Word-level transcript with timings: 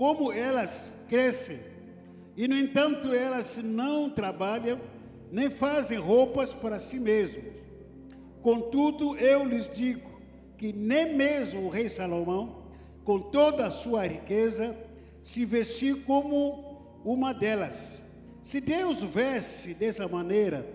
como 0.00 0.32
elas 0.32 0.94
crescem. 1.10 1.60
E, 2.34 2.48
no 2.48 2.56
entanto, 2.56 3.12
elas 3.12 3.58
não 3.62 4.08
trabalham, 4.08 4.80
nem 5.30 5.50
fazem 5.50 5.98
roupas 5.98 6.54
para 6.54 6.78
si 6.78 6.98
mesmos. 6.98 7.44
Contudo, 8.40 9.14
eu 9.18 9.44
lhes 9.44 9.70
digo 9.70 10.10
que 10.56 10.72
nem 10.72 11.14
mesmo 11.14 11.66
o 11.66 11.68
rei 11.68 11.86
Salomão, 11.86 12.62
com 13.04 13.20
toda 13.20 13.66
a 13.66 13.70
sua 13.70 14.06
riqueza, 14.06 14.74
se 15.22 15.44
vestiu 15.44 16.00
como 16.06 17.02
uma 17.04 17.34
delas. 17.34 18.02
Se 18.42 18.58
Deus 18.58 19.02
veste 19.02 19.74
dessa 19.74 20.08
maneira 20.08 20.66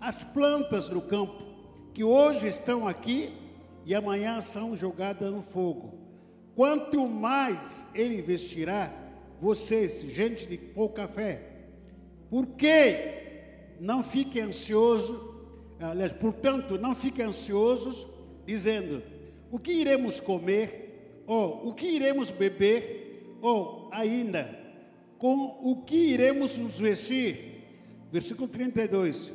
as 0.00 0.24
plantas 0.24 0.88
do 0.88 1.00
campo, 1.00 1.40
que 1.94 2.02
hoje 2.02 2.48
estão 2.48 2.88
aqui 2.88 3.32
e 3.86 3.94
amanhã 3.94 4.40
são 4.40 4.76
jogadas 4.76 5.32
no 5.32 5.40
fogo, 5.40 6.01
quanto 6.54 7.06
mais 7.06 7.84
Ele 7.94 8.20
vestirá 8.22 8.92
vocês, 9.40 10.02
gente 10.02 10.46
de 10.46 10.56
pouca 10.56 11.08
fé. 11.08 11.42
Por 12.30 12.46
que 12.46 12.96
não 13.80 14.02
fiquem 14.02 14.42
ansiosos? 14.42 15.20
Aliás, 15.80 16.12
portanto, 16.12 16.78
não 16.78 16.94
fiquem 16.94 17.26
ansiosos, 17.26 18.06
dizendo: 18.46 19.02
o 19.50 19.58
que 19.58 19.72
iremos 19.72 20.20
comer? 20.20 21.22
Ou 21.26 21.68
o 21.68 21.74
que 21.74 21.86
iremos 21.86 22.30
beber? 22.30 23.36
Ou 23.40 23.88
ainda, 23.92 24.58
com 25.18 25.58
o 25.62 25.82
que 25.84 25.96
iremos 25.96 26.56
nos 26.56 26.78
vestir? 26.78 27.64
Versículo 28.10 28.48
32. 28.48 29.32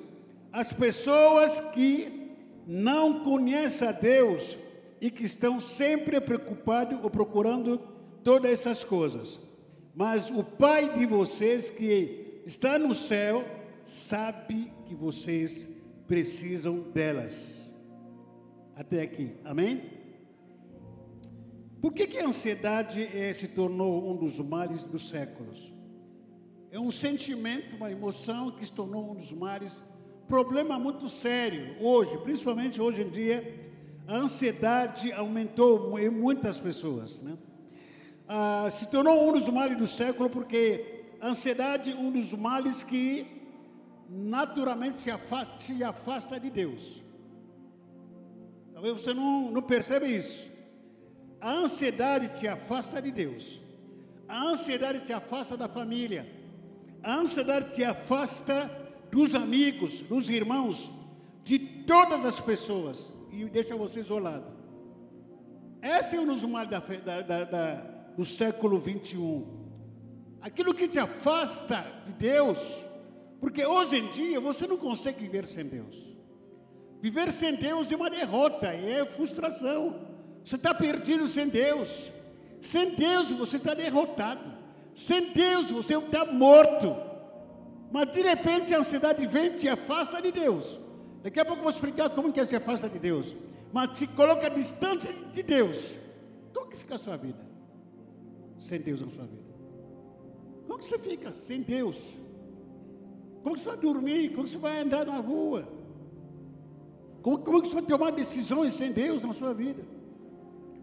As 0.52 0.72
pessoas 0.72 1.60
que 1.72 2.32
não 2.66 3.24
conhecem 3.24 3.88
a 3.88 3.92
Deus 3.92 4.58
e 5.00 5.12
que 5.12 5.24
estão 5.24 5.60
sempre 5.60 6.20
preocupados 6.20 7.00
ou 7.04 7.10
procurando 7.10 7.80
todas 8.24 8.52
essas 8.52 8.84
coisas. 8.84 9.40
Mas 9.96 10.30
o 10.30 10.44
Pai 10.44 10.94
de 10.94 11.06
vocês 11.06 11.70
que 11.70 12.42
está 12.46 12.78
no 12.78 12.94
céu 12.94 13.44
sabe 13.84 14.72
que 14.86 14.96
vocês 14.96 15.68
precisam 16.08 16.80
delas. 16.92 17.74
Até 18.76 19.02
aqui, 19.02 19.34
amém? 19.44 19.98
Por 21.82 21.94
que, 21.94 22.08
que 22.08 22.18
a 22.18 22.28
ansiedade 22.28 23.04
é, 23.04 23.34
se 23.34 23.50
tornou 23.50 24.12
um 24.12 24.16
dos 24.16 24.40
males 24.40 24.84
dos 24.84 25.10
séculos? 25.10 25.74
É 26.72 26.80
um 26.80 26.92
sentimento, 26.92 27.76
uma 27.76 27.92
emoção 27.92 28.52
que 28.52 28.66
se 28.66 28.72
tornou 28.72 29.12
um 29.12 29.16
dos 29.16 29.32
males, 29.32 29.84
problema 30.28 30.78
muito 30.78 31.08
sério 31.08 31.76
hoje, 31.80 32.18
principalmente 32.20 32.82
hoje 32.82 33.04
em 33.04 33.10
dia. 33.10 33.67
A 34.08 34.16
ansiedade 34.16 35.12
aumentou 35.12 36.00
em 36.00 36.10
muitas 36.10 36.58
pessoas, 36.58 37.22
né? 37.22 37.38
ah, 38.26 38.70
se 38.72 38.88
tornou 38.88 39.30
um 39.30 39.34
dos 39.34 39.50
males 39.50 39.78
do 39.78 39.86
século, 39.86 40.30
porque 40.30 41.04
a 41.20 41.28
ansiedade 41.28 41.92
é 41.92 41.96
um 41.96 42.10
dos 42.10 42.32
males 42.32 42.84
que 42.84 43.28
naturalmente 44.10 45.00
se 45.00 45.12
afasta, 45.12 45.60
se 45.60 45.84
afasta 45.84 46.40
de 46.40 46.50
Deus. 46.50 47.04
Talvez 48.74 49.02
você 49.02 49.14
não, 49.14 49.52
não 49.52 49.62
perceba 49.62 50.08
isso. 50.08 50.50
A 51.42 51.52
ansiedade 51.52 52.40
te 52.40 52.48
afasta 52.48 53.02
de 53.02 53.12
Deus. 53.12 53.60
A 54.26 54.42
ansiedade 54.42 55.02
te 55.02 55.12
afasta 55.12 55.58
da 55.58 55.68
família. 55.68 56.26
A 57.04 57.16
ansiedade 57.16 57.76
te 57.76 57.84
afasta 57.84 58.72
dos 59.12 59.36
amigos, 59.36 60.02
dos 60.04 60.30
irmãos, 60.30 60.90
de 61.44 61.60
todas 61.60 62.24
as 62.24 62.40
pessoas 62.40 63.17
e 63.32 63.46
deixa 63.46 63.76
você 63.76 64.00
isolado. 64.00 64.46
Esse 65.82 66.16
é 66.16 66.20
um 66.20 66.26
dos 66.26 66.44
males 66.44 66.70
da, 66.70 66.80
da, 67.22 67.44
da 67.44 67.98
do 68.18 68.26
século 68.26 68.80
21. 68.80 69.46
Aquilo 70.42 70.74
que 70.74 70.88
te 70.88 70.98
afasta 70.98 71.86
de 72.06 72.14
Deus, 72.14 72.58
porque 73.40 73.64
hoje 73.66 73.98
em 73.98 74.12
dia 74.12 74.40
você 74.40 74.66
não 74.66 74.78
consegue 74.78 75.20
viver 75.20 75.48
sem 75.48 75.66
Deus. 75.66 75.96
Viver 77.00 77.32
sem 77.32 77.56
Deus 77.56 77.92
é 77.92 77.96
uma 77.96 78.10
derrota, 78.10 78.68
é 78.68 79.06
frustração. 79.06 80.02
Você 80.44 80.56
está 80.56 80.74
perdido 80.74 81.28
sem 81.28 81.48
Deus. 81.48 82.12
Sem 82.60 82.96
Deus 82.96 83.30
você 83.30 83.58
está 83.58 83.76
derrotado. 83.76 84.42
Sem 84.96 85.32
Deus 85.32 85.70
você 85.70 85.96
está 85.96 86.26
morto. 86.26 86.96
Mas 87.92 88.12
de 88.12 88.22
repente 88.22 88.74
a 88.74 88.80
ansiedade 88.80 89.28
vem 89.28 89.48
e 89.48 89.58
te 89.58 89.70
afasta 89.70 90.20
de 90.20 90.32
Deus. 90.32 90.80
Daqui 91.28 91.42
a 91.42 91.44
pouco 91.44 91.60
eu 91.60 91.64
vou 91.64 91.72
explicar 91.72 92.10
como 92.12 92.32
que 92.32 92.46
se 92.46 92.56
afasta 92.56 92.88
de 92.88 92.98
Deus. 93.00 93.36
Mas 93.74 94.00
te 94.00 94.08
coloca 94.08 94.50
distante 94.50 95.12
de 95.34 95.44
Deus. 95.44 95.94
Como 96.54 96.68
que 96.68 96.78
fica 96.78 96.96
a 96.96 96.98
sua 96.98 97.18
vida? 97.18 97.46
sem 98.58 98.80
Deus 98.80 99.02
na 99.02 99.10
sua 99.10 99.26
vida? 99.26 99.44
Como 100.66 100.80
que 100.80 100.86
você 100.86 100.98
fica 100.98 101.34
sem 101.34 101.62
Deus? 101.62 101.98
Como 103.44 103.56
que 103.56 103.62
você 103.62 103.68
vai 103.68 103.78
dormir? 103.78 104.30
Como 104.30 104.46
que 104.46 104.52
você 104.52 104.58
vai 104.58 104.80
andar 104.80 105.06
na 105.06 105.18
rua? 105.18 105.68
Como, 107.22 107.40
como 107.40 107.62
que 107.62 107.68
você 107.68 107.76
vai 107.76 107.84
tomar 107.84 108.12
decisões 108.12 108.72
sem 108.72 108.94
Deus 108.94 109.22
na 109.22 109.34
sua 109.34 109.54
vida? 109.54 109.84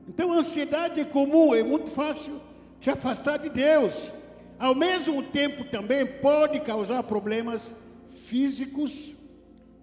Então 0.07 0.31
a 0.31 0.37
ansiedade 0.37 1.01
é 1.01 1.05
comum, 1.07 1.55
é 1.55 1.63
muito 1.63 1.91
fácil 1.91 2.39
te 2.81 2.91
afastar 2.91 3.39
de 3.39 3.49
Deus. 3.49 4.13
Ao 4.59 4.75
mesmo 4.75 5.23
tempo 5.23 5.65
também 5.65 6.07
pode 6.07 6.61
causar 6.61 7.03
problemas 7.05 7.75
físicos 8.11 9.14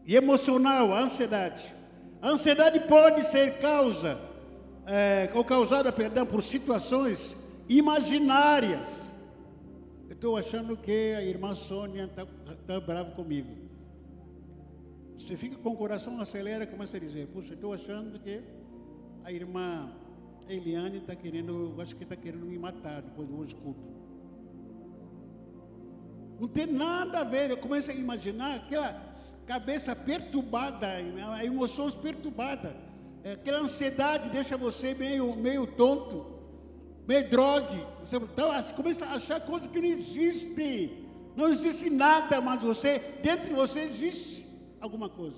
e 0.06 0.16
emocional, 0.16 0.94
a 0.94 1.02
ansiedade. 1.02 1.74
A 2.22 2.30
ansiedade 2.30 2.80
pode 2.82 3.24
ser 3.26 3.60
causa, 3.60 4.20
é, 4.86 5.30
ou 5.34 5.44
causada, 5.44 5.92
perdão, 5.92 6.26
por 6.26 6.44
situações 6.44 7.36
imaginárias. 7.68 9.12
Eu 10.08 10.14
estou 10.14 10.38
achando 10.38 10.76
que 10.76 11.14
a 11.14 11.24
irmã 11.24 11.54
Sônia 11.54 12.06
está 12.06 12.26
tá 12.68 12.80
brava 12.80 13.12
comigo. 13.12 13.50
Você 15.18 15.36
fica 15.36 15.56
com 15.56 15.70
o 15.70 15.78
coração 15.78 16.20
acelera, 16.20 16.66
começa 16.66 16.98
a 16.98 17.00
dizer, 17.00 17.28
puxa, 17.28 17.54
estou 17.54 17.74
achando 17.74 18.20
que 18.20 18.42
a 19.24 19.32
irmã 19.32 19.92
Eliane 20.50 20.98
está 20.98 21.16
querendo, 21.16 21.76
acho 21.80 21.96
que 21.96 22.04
está 22.04 22.16
querendo 22.16 22.46
me 22.46 22.58
matar 22.58 23.02
depois 23.02 23.28
do 23.28 23.40
hoje 23.40 23.56
culto. 23.56 23.80
Não 26.40 26.48
tem 26.48 26.66
nada 26.66 27.20
a 27.20 27.24
ver, 27.24 27.52
eu 27.52 27.58
começo 27.58 27.92
a 27.92 27.94
imaginar 27.94 28.56
aquela 28.56 29.11
cabeça 29.46 29.96
perturbada, 29.96 31.02
emoções 31.44 31.96
perturbadas, 31.96 32.74
aquela 33.24 33.60
ansiedade 33.60 34.30
deixa 34.30 34.58
você 34.58 34.94
meio, 34.94 35.36
meio 35.36 35.68
tonto 35.68 36.42
meio 37.08 37.30
drogue. 37.30 37.86
Você 38.04 38.18
então, 38.18 38.52
começa 38.76 39.06
a 39.06 39.16
achar 39.16 39.42
coisas 39.42 39.68
que 39.68 39.80
não 39.80 39.88
existem. 39.88 41.08
Não 41.36 41.50
existe 41.50 41.90
nada, 41.90 42.42
mas 42.42 42.62
você, 42.62 43.00
dentro 43.22 43.48
de 43.48 43.54
você 43.54 43.82
existe 43.82 44.46
alguma 44.80 45.10
coisa. 45.10 45.38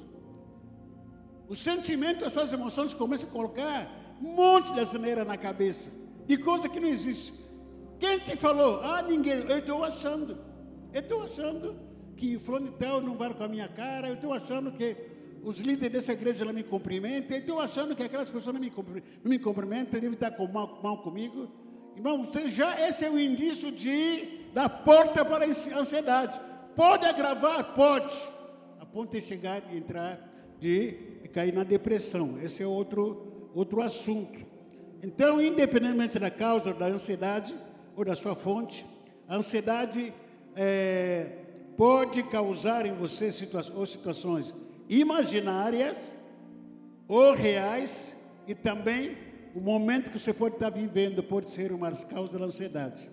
O 1.48 1.56
sentimento, 1.56 2.26
as 2.26 2.34
suas 2.34 2.52
emoções 2.52 2.94
começam 2.94 3.30
a 3.30 3.32
colocar 3.32 3.92
um 4.22 4.36
monte 4.36 4.74
de 4.74 4.80
asneira 4.80 5.24
na 5.24 5.38
cabeça, 5.38 5.92
de 6.26 6.38
coisa 6.38 6.70
que 6.70 6.80
não 6.80 6.88
existe. 6.88 7.34
Quem 8.00 8.20
te 8.20 8.36
falou? 8.36 8.82
Ah, 8.82 9.02
ninguém. 9.02 9.46
Eu 9.50 9.60
estou 9.60 9.84
achando. 9.84 10.38
Eu 10.94 11.02
estou 11.02 11.24
achando 11.24 11.76
que 12.24 12.38
de 12.38 12.72
tal 12.80 13.02
não 13.02 13.16
vai 13.18 13.34
com 13.34 13.44
a 13.44 13.48
minha 13.50 13.68
cara. 13.68 14.08
Eu 14.08 14.14
estou 14.14 14.32
achando 14.32 14.72
que 14.72 14.96
os 15.44 15.60
líderes 15.60 15.92
dessa 15.92 16.14
igreja 16.14 16.46
não 16.46 16.54
me 16.54 16.64
cumprimentam. 16.64 17.36
Eu 17.36 17.42
estou 17.42 17.60
achando 17.60 17.94
que 17.94 18.02
aquelas 18.02 18.30
pessoas 18.32 18.56
não 18.56 18.62
me, 18.62 18.72
não 19.24 19.30
me 19.30 19.38
cumprimentam, 19.40 20.00
devem 20.00 20.14
estar 20.14 20.32
com 20.32 20.48
mal, 20.48 20.80
mal 20.82 21.00
comigo. 21.00 21.50
Irmão, 21.98 22.24
você 22.24 22.48
já 22.48 22.80
esse 22.88 23.04
é 23.04 23.10
o 23.10 23.20
indício 23.20 23.70
de 23.72 24.42
da 24.54 24.70
porta 24.70 25.26
para 25.26 25.46
a 25.46 25.80
ansiedade. 25.80 26.40
Pode 26.76 27.06
agravar? 27.06 27.74
Pode. 27.74 28.16
A 28.80 28.86
ponto 28.86 29.12
de 29.12 29.22
chegar 29.22 29.62
e 29.70 29.78
entrar 29.78 30.56
de, 30.60 30.92
de 31.24 31.28
cair 31.28 31.54
na 31.54 31.66
depressão. 31.66 32.40
Esse 32.42 32.64
é 32.64 32.68
outro, 32.68 33.50
outro 33.54 33.82
assunto. 33.82 34.40
Então, 35.02 35.42
independentemente 35.42 36.18
da 36.18 36.32
causa 36.32 36.74
da 36.74 36.86
ansiedade 36.86 37.54
ou 37.98 38.06
da 38.06 38.16
sua 38.16 38.34
fonte, 38.34 38.86
a 39.28 39.36
ansiedade 39.36 40.14
é, 40.56 41.43
pode 41.78 42.24
causar 42.24 42.86
em 42.86 42.94
você 42.94 43.32
situa 43.32 43.64
ou 43.76 43.86
situações 43.86 44.54
imaginárias 44.90 46.14
ou 47.08 47.34
reais 47.34 48.18
e 48.48 48.54
também 48.54 49.18
o 49.56 49.60
momento 49.60 50.12
que 50.12 50.20
você 50.20 50.34
pode 50.34 50.56
estar 50.56 50.70
vivendo 50.70 51.24
pode 51.24 51.52
ser 51.52 51.72
uma 51.72 51.92
causa 51.92 52.38
da 52.38 52.46
ansiedade. 52.46 53.10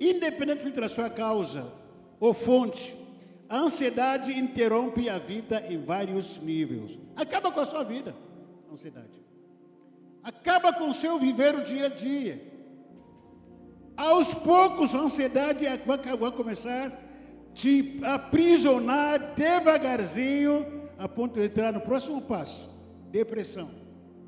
Independentemente 0.00 0.80
da 0.80 0.88
sua 0.88 1.10
causa 1.10 1.70
ou 2.18 2.32
fonte, 2.32 2.94
a 3.48 3.58
ansiedade 3.58 4.32
interrompe 4.32 5.08
a 5.08 5.18
vida 5.18 5.64
em 5.68 5.78
vários 5.78 6.38
níveis. 6.38 6.98
Acaba 7.16 7.50
com 7.50 7.60
a 7.60 7.66
sua 7.66 7.82
vida, 7.82 8.14
a 8.68 8.72
ansiedade. 8.72 9.22
Acaba 10.22 10.72
com 10.72 10.88
o 10.88 10.94
seu 10.94 11.18
viver 11.18 11.54
o 11.54 11.64
dia 11.64 11.86
a 11.86 11.88
dia. 11.88 12.42
Aos 13.96 14.32
poucos, 14.32 14.94
a 14.94 15.00
ansiedade 15.00 15.64
vai 15.84 16.32
começar 16.32 17.07
te 17.58 18.00
aprisionar 18.04 19.34
devagarzinho, 19.34 20.88
a 20.96 21.08
ponto 21.08 21.40
de 21.40 21.46
entrar 21.46 21.72
no 21.72 21.80
próximo 21.80 22.22
passo: 22.22 22.70
depressão. 23.10 23.68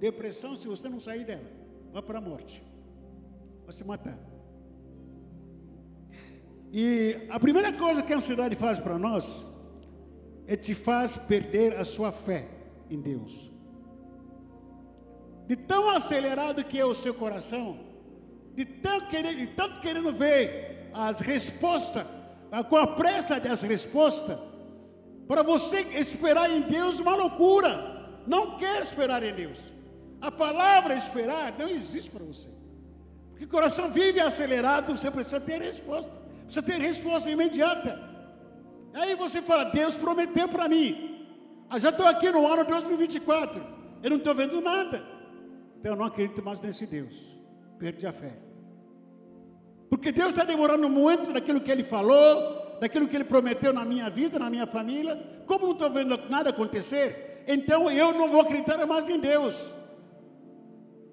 Depressão, 0.00 0.56
se 0.56 0.67
você 0.67 0.88
não 0.88 0.99
sair 0.99 1.25
dela, 1.25 1.49
vai 1.93 2.03
para 2.03 2.19
a 2.19 2.21
morte. 2.21 2.62
Vai 3.65 3.73
se 3.73 3.85
matar. 3.85 4.19
E 6.73 7.27
a 7.29 7.38
primeira 7.38 7.73
coisa 7.73 8.03
que 8.03 8.12
a 8.12 8.17
ansiedade 8.17 8.56
faz 8.56 8.79
para 8.79 8.99
nós 8.99 9.44
é 10.47 10.56
te 10.56 10.75
faz 10.75 11.17
perder 11.17 11.76
a 11.76 11.85
sua 11.85 12.11
fé 12.11 12.49
em 12.88 13.00
Deus. 13.00 13.53
De 15.47 15.55
tão 15.55 15.91
acelerado 15.91 16.65
que 16.65 16.79
é 16.79 16.85
o 16.85 16.94
seu 16.94 17.15
coração, 17.15 17.79
de 18.55 18.65
tanto 18.65 19.09
querendo, 19.09 19.38
de 19.38 19.47
tanto 19.49 19.81
querendo 19.81 20.12
ver 20.12 20.91
as 20.93 21.21
respostas, 21.21 22.06
com 22.69 22.76
a 22.76 22.87
pressa 22.87 23.38
das 23.38 23.62
respostas, 23.62 24.38
para 25.29 25.43
você 25.43 25.82
esperar 25.94 26.50
em 26.50 26.62
Deus 26.62 26.99
uma 26.99 27.14
loucura. 27.14 28.19
Não 28.26 28.58
quer 28.58 28.82
esperar 28.82 29.23
em 29.23 29.32
Deus. 29.32 29.58
A 30.20 30.31
palavra 30.31 30.94
esperar 30.94 31.55
não 31.56 31.69
existe 31.69 32.11
para 32.11 32.25
você. 32.25 32.49
Porque 33.31 33.44
o 33.44 33.49
coração 33.49 33.88
vive 33.91 34.20
acelerado, 34.20 34.97
você 34.97 35.11
precisa 35.11 35.41
ter 35.41 35.62
resposta. 35.62 36.11
Precisa 36.44 36.67
ter 36.67 36.81
resposta 36.81 37.31
imediata. 37.31 37.99
Aí 38.93 39.14
você 39.14 39.41
fala, 39.41 39.64
Deus 39.64 39.97
prometeu 39.97 40.49
para 40.49 40.69
mim. 40.69 41.26
Ah, 41.70 41.79
já 41.79 41.91
estou 41.91 42.06
aqui 42.06 42.31
no 42.31 42.47
ano 42.47 42.64
2024. 42.64 43.64
Eu 44.02 44.11
não 44.11 44.17
estou 44.17 44.35
vendo 44.35 44.61
nada. 44.61 45.06
Então 45.79 45.93
eu 45.93 45.97
não 45.97 46.05
acredito 46.05 46.43
mais 46.43 46.61
nesse 46.61 46.87
Deus. 46.87 47.14
Perdi 47.79 48.06
a 48.06 48.12
fé. 48.12 48.50
Porque 50.00 50.12
Deus 50.12 50.31
está 50.31 50.44
demorando 50.44 50.88
muito 50.88 51.31
daquilo 51.31 51.61
que 51.61 51.70
Ele 51.70 51.85
falou, 51.85 52.79
daquilo 52.81 53.06
que 53.06 53.14
Ele 53.14 53.25
prometeu 53.25 53.70
na 53.70 53.85
minha 53.85 54.08
vida, 54.08 54.38
na 54.38 54.49
minha 54.49 54.67
família. 54.67 55.14
Como 55.44 55.67
não 55.67 55.73
estou 55.73 55.91
vendo 55.91 56.19
nada 56.31 56.49
acontecer, 56.49 57.44
então 57.47 57.91
eu 57.91 58.11
não 58.14 58.31
vou 58.31 58.41
acreditar 58.41 58.79
mais 58.87 59.06
em 59.11 59.19
Deus. 59.19 59.75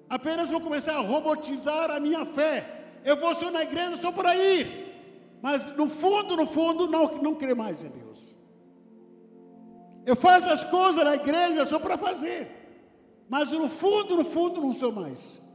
Apenas 0.08 0.48
vou 0.48 0.58
começar 0.58 0.94
a 0.94 1.00
robotizar 1.00 1.90
a 1.90 2.00
minha 2.00 2.24
fé. 2.24 2.64
Eu 3.04 3.18
vou 3.18 3.34
ser 3.34 3.50
na 3.50 3.62
igreja 3.62 3.96
só 3.96 4.10
para 4.10 4.34
ir. 4.34 4.86
Mas 5.42 5.66
no 5.76 5.86
fundo, 5.86 6.34
no 6.34 6.46
fundo, 6.46 6.88
não, 6.88 7.14
não 7.18 7.34
crê 7.34 7.52
mais 7.52 7.84
em 7.84 7.90
Deus. 7.90 8.18
Eu 10.06 10.16
faço 10.16 10.48
as 10.48 10.64
coisas 10.64 11.04
na 11.04 11.14
igreja 11.14 11.66
só 11.66 11.78
para 11.78 11.98
fazer. 11.98 12.48
Mas 13.28 13.50
no 13.50 13.68
fundo, 13.68 14.16
no 14.16 14.24
fundo, 14.24 14.62
não 14.62 14.72
sou 14.72 14.90
mais. 14.90 15.46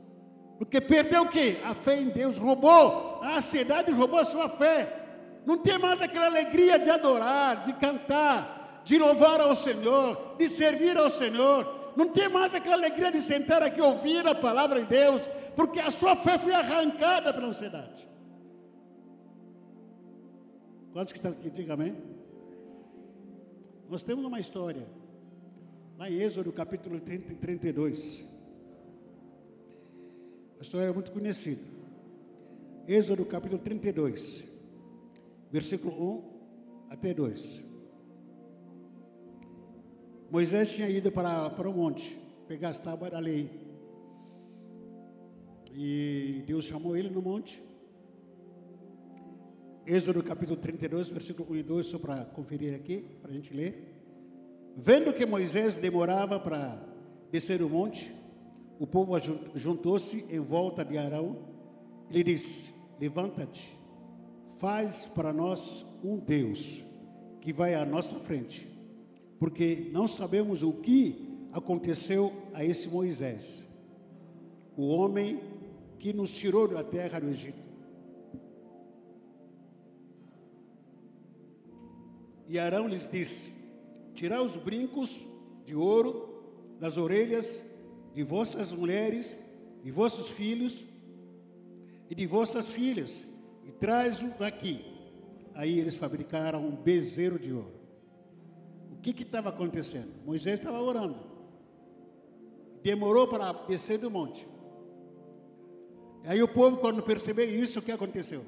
Porque 0.57 0.79
perdeu 0.79 1.23
o 1.23 1.29
quê? 1.29 1.57
A 1.65 1.73
fé 1.73 1.99
em 1.99 2.09
Deus. 2.09 2.37
Roubou. 2.37 3.19
A 3.21 3.37
ansiedade 3.37 3.91
roubou 3.91 4.19
a 4.19 4.25
sua 4.25 4.49
fé. 4.49 5.01
Não 5.45 5.57
tem 5.57 5.77
mais 5.77 6.01
aquela 6.01 6.27
alegria 6.27 6.79
de 6.79 6.89
adorar, 6.89 7.63
de 7.63 7.73
cantar, 7.73 8.81
de 8.85 8.97
louvar 8.97 9.41
ao 9.41 9.55
Senhor, 9.55 10.35
de 10.37 10.47
servir 10.47 10.97
ao 10.97 11.09
Senhor 11.09 11.83
não 11.95 12.09
tem 12.09 12.29
mais 12.29 12.53
aquela 12.53 12.75
alegria 12.75 13.11
de 13.11 13.21
sentar 13.21 13.61
aqui 13.61 13.79
e 13.79 13.83
ouvir 13.83 14.25
a 14.27 14.35
palavra 14.35 14.81
de 14.81 14.87
Deus, 14.87 15.27
porque 15.55 15.79
a 15.79 15.91
sua 15.91 16.15
fé 16.15 16.37
foi 16.37 16.53
arrancada 16.53 17.33
pela 17.33 17.47
ansiedade. 17.47 18.07
Quantos 20.91 21.11
que 21.11 21.19
estão 21.19 21.31
aqui? 21.31 21.49
Diga 21.49 21.73
amém. 21.73 21.95
Nós 23.89 24.03
temos 24.03 24.25
uma 24.25 24.39
história, 24.39 24.87
lá 25.97 26.09
em 26.09 26.15
Êxodo 26.15 26.51
capítulo 26.51 26.99
30 26.99 27.33
e 27.33 27.35
32. 27.35 28.32
A 30.63 30.65
história 30.65 30.87
é 30.87 30.93
muito 30.93 31.11
conhecida. 31.11 31.61
Êxodo 32.87 33.25
capítulo 33.25 33.61
32, 33.61 34.45
versículo 35.51 36.21
1 36.89 36.89
até 36.89 37.13
2. 37.13 37.61
Moisés 40.31 40.71
tinha 40.71 40.87
ido 40.87 41.11
para, 41.11 41.49
para 41.49 41.69
o 41.69 41.73
monte 41.73 42.17
pegar 42.47 42.69
as 42.69 42.79
tábuas 42.79 43.11
da 43.11 43.19
lei. 43.19 43.49
E 45.73 46.45
Deus 46.47 46.63
chamou 46.63 46.95
ele 46.95 47.09
no 47.09 47.21
monte. 47.21 47.61
Êxodo 49.85 50.23
capítulo 50.23 50.61
32, 50.61 51.09
versículo 51.09 51.51
1 51.51 51.55
e 51.57 51.63
2, 51.63 51.87
só 51.87 51.99
para 51.99 52.23
conferir 52.23 52.73
aqui, 52.73 53.05
para 53.21 53.31
a 53.31 53.33
gente 53.33 53.53
ler. 53.53 53.97
Vendo 54.77 55.11
que 55.11 55.25
Moisés 55.25 55.75
demorava 55.75 56.39
para 56.39 56.81
descer 57.29 57.61
o 57.61 57.67
monte, 57.67 58.22
o 58.79 58.87
povo 58.87 59.13
juntou-se 59.55 60.25
em 60.29 60.39
volta 60.39 60.83
de 60.83 60.97
Arão. 60.97 61.37
Ele 62.09 62.23
disse: 62.23 62.73
Levanta-te, 62.99 63.77
faz 64.59 65.05
para 65.05 65.31
nós 65.33 65.85
um 66.03 66.17
Deus 66.17 66.83
que 67.41 67.51
vai 67.51 67.75
à 67.75 67.85
nossa 67.85 68.15
frente 68.15 68.73
porque 69.43 69.89
não 69.91 70.07
sabemos 70.07 70.63
o 70.63 70.71
que 70.71 71.47
aconteceu 71.51 72.31
a 72.53 72.63
esse 72.63 72.87
Moisés, 72.87 73.67
o 74.77 74.87
homem 74.87 75.37
que 75.99 76.13
nos 76.13 76.31
tirou 76.31 76.65
da 76.65 76.81
terra 76.81 77.19
do 77.19 77.27
Egito. 77.27 77.61
E 82.47 82.57
Arão 82.57 82.87
lhes 82.87 83.05
disse: 83.11 83.51
Tirai 84.13 84.39
os 84.39 84.55
brincos 84.55 85.21
de 85.65 85.75
ouro 85.75 86.41
das 86.79 86.95
orelhas 86.95 87.65
de 88.13 88.23
vossas 88.23 88.73
mulheres, 88.73 89.37
de 89.83 89.91
vossos 89.91 90.29
filhos 90.29 90.85
e 92.09 92.15
de 92.15 92.25
vossas 92.25 92.71
filhas, 92.71 93.27
e 93.65 93.71
traz-o 93.71 94.31
aqui. 94.43 94.85
Aí 95.55 95.79
eles 95.79 95.95
fabricaram 95.95 96.65
um 96.65 96.75
bezerro 96.75 97.37
de 97.37 97.53
ouro 97.53 97.83
que 99.11 99.23
estava 99.23 99.49
acontecendo? 99.49 100.13
Moisés 100.25 100.59
estava 100.59 100.79
orando. 100.81 101.17
Demorou 102.81 103.27
para 103.27 103.51
descer 103.67 103.97
do 103.97 104.09
monte. 104.09 104.47
Aí 106.23 106.41
o 106.41 106.47
povo, 106.47 106.77
quando 106.77 107.03
percebeu 107.03 107.49
isso, 107.49 107.79
o 107.79 107.81
que 107.81 107.91
aconteceu? 107.91 108.45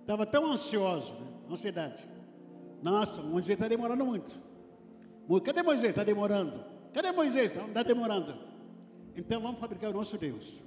Estava 0.00 0.24
tão 0.24 0.50
ansioso, 0.50 1.12
né? 1.14 1.26
ansiedade. 1.50 2.08
Nossa, 2.82 3.20
Moisés 3.20 3.56
está 3.56 3.68
demorando 3.68 4.04
muito. 4.04 4.38
Cadê 5.44 5.62
Moisés? 5.62 5.90
Está 5.90 6.02
demorando. 6.02 6.64
Cadê 6.94 7.12
Moisés? 7.12 7.54
Está 7.54 7.82
demorando. 7.82 8.34
Então 9.16 9.40
vamos 9.40 9.60
fabricar 9.60 9.90
o 9.90 9.94
nosso 9.94 10.16
Deus. 10.16 10.62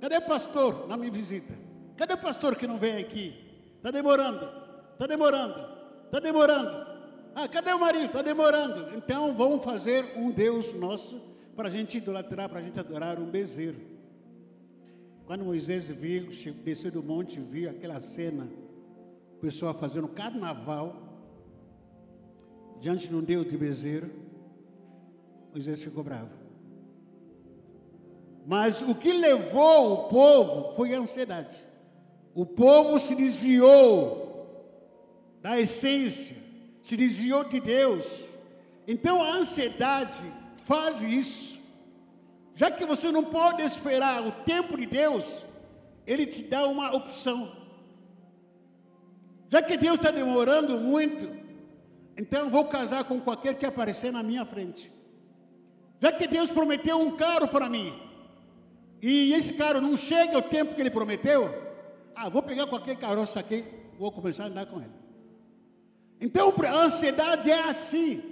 Cadê 0.00 0.16
o 0.16 0.22
pastor? 0.22 0.88
Não 0.88 0.96
me 0.96 1.10
visita. 1.10 1.54
Cadê 1.96 2.14
o 2.14 2.18
pastor 2.18 2.56
que 2.56 2.66
não 2.66 2.78
vem 2.78 2.98
aqui? 2.98 3.34
Está 3.76 3.90
demorando. 3.90 4.48
Está 4.92 5.06
demorando. 5.06 5.66
Está 6.04 6.20
demorando. 6.20 6.86
Ah, 7.34 7.48
cadê 7.48 7.72
o 7.72 7.80
marido? 7.80 8.06
Está 8.06 8.22
demorando. 8.22 8.96
Então 8.96 9.34
vamos 9.34 9.64
fazer 9.64 10.16
um 10.16 10.30
Deus 10.30 10.72
nosso 10.74 11.20
para 11.54 11.68
a 11.68 11.70
gente 11.70 11.98
idolatrar, 11.98 12.48
para 12.48 12.60
a 12.60 12.62
gente 12.62 12.78
adorar 12.78 13.18
um 13.18 13.26
bezerro. 13.26 13.80
Quando 15.26 15.44
Moisés 15.44 15.88
viu, 15.88 16.28
desceu 16.62 16.90
do 16.90 17.02
monte, 17.02 17.40
viu 17.40 17.68
aquela 17.68 18.00
cena, 18.00 18.48
o 19.34 19.40
pessoal 19.40 19.74
fazendo 19.74 20.06
carnaval 20.06 21.02
diante 22.80 23.08
de 23.08 23.14
um 23.14 23.22
Deus 23.22 23.48
de 23.48 23.56
bezerro, 23.56 24.10
Moisés 25.50 25.82
ficou 25.82 26.04
bravo. 26.04 26.45
Mas 28.46 28.80
o 28.80 28.94
que 28.94 29.12
levou 29.12 29.92
o 29.92 30.08
povo 30.08 30.74
foi 30.76 30.94
a 30.94 31.00
ansiedade. 31.00 31.56
O 32.34 32.46
povo 32.46 32.98
se 32.98 33.14
desviou 33.14 34.24
da 35.42 35.60
essência 35.60 36.46
se 36.86 36.96
desviou 36.96 37.42
de 37.42 37.58
Deus. 37.58 38.06
Então 38.86 39.20
a 39.20 39.32
ansiedade 39.32 40.24
faz 40.58 41.02
isso. 41.02 41.60
Já 42.54 42.70
que 42.70 42.86
você 42.86 43.10
não 43.10 43.24
pode 43.24 43.60
esperar 43.62 44.24
o 44.24 44.30
tempo 44.30 44.76
de 44.76 44.86
Deus, 44.86 45.44
Ele 46.06 46.24
te 46.26 46.44
dá 46.44 46.64
uma 46.68 46.94
opção. 46.94 47.50
Já 49.50 49.60
que 49.60 49.76
Deus 49.76 49.96
está 49.96 50.12
demorando 50.12 50.78
muito, 50.78 51.28
então 52.16 52.42
eu 52.42 52.50
vou 52.50 52.66
casar 52.66 53.02
com 53.02 53.20
qualquer 53.20 53.58
que 53.58 53.66
aparecer 53.66 54.12
na 54.12 54.22
minha 54.22 54.46
frente. 54.46 54.92
Já 56.00 56.12
que 56.12 56.28
Deus 56.28 56.52
prometeu 56.52 57.00
um 57.00 57.16
carro 57.16 57.48
para 57.48 57.68
mim, 57.68 57.92
e 59.00 59.32
esse 59.32 59.52
carro 59.54 59.80
não 59.80 59.96
chega 59.96 60.36
ao 60.36 60.42
tempo 60.42 60.74
que 60.74 60.80
Ele 60.80 60.90
prometeu, 60.90 61.52
ah, 62.14 62.28
vou 62.30 62.42
pegar 62.42 62.66
qualquer 62.66 62.96
carroça 62.96 63.40
aqui, 63.40 63.62
vou 63.98 64.10
começar 64.10 64.44
a 64.44 64.46
andar 64.46 64.66
com 64.66 64.78
ele. 64.78 64.90
Então 66.18 66.52
a 66.66 66.84
ansiedade 66.84 67.50
é 67.50 67.64
assim. 67.64 68.22